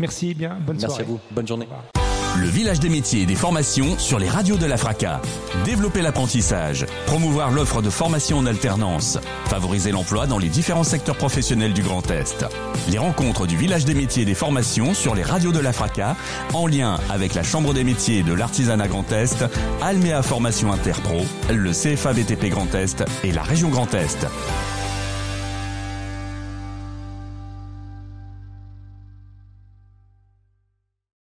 Merci 0.00 0.34
bien, 0.34 0.56
bonne 0.60 0.80
soirée. 0.80 0.94
Merci 0.98 1.02
à 1.02 1.04
vous, 1.04 1.20
bonne 1.30 1.46
journée. 1.46 1.68
Le 2.40 2.48
village 2.48 2.80
des 2.80 2.88
métiers 2.88 3.22
et 3.22 3.26
des 3.26 3.34
formations 3.34 3.98
sur 3.98 4.18
les 4.18 4.28
radios 4.28 4.56
de 4.56 4.66
la 4.66 4.76
FRACA. 4.76 5.20
Développer 5.64 6.02
l'apprentissage, 6.02 6.86
promouvoir 7.06 7.50
l'offre 7.50 7.82
de 7.82 7.90
formation 7.90 8.38
en 8.38 8.46
alternance, 8.46 9.18
favoriser 9.46 9.92
l'emploi 9.92 10.26
dans 10.26 10.38
les 10.38 10.48
différents 10.48 10.84
secteurs 10.84 11.16
professionnels 11.16 11.72
du 11.72 11.82
Grand 11.82 12.10
Est. 12.10 12.46
Les 12.88 12.98
rencontres 12.98 13.46
du 13.46 13.56
village 13.56 13.84
des 13.84 13.94
métiers 13.94 14.22
et 14.22 14.26
des 14.26 14.34
formations 14.34 14.94
sur 14.94 15.14
les 15.14 15.22
radios 15.22 15.52
de 15.52 15.60
la 15.60 15.72
FRACA, 15.72 16.16
en 16.54 16.66
lien 16.66 16.98
avec 17.10 17.34
la 17.34 17.42
Chambre 17.42 17.74
des 17.74 17.84
métiers 17.84 18.22
de 18.22 18.32
l'artisanat 18.32 18.88
Grand 18.88 19.10
Est, 19.12 19.44
Alméa 19.82 20.22
Formation 20.22 20.72
Interpro, 20.72 21.26
le 21.50 21.70
CFA 21.72 22.12
BTP 22.12 22.46
Grand 22.46 22.74
Est 22.74 23.04
et 23.24 23.32
la 23.32 23.42
région 23.42 23.68
Grand 23.68 23.92
Est. 23.94 24.26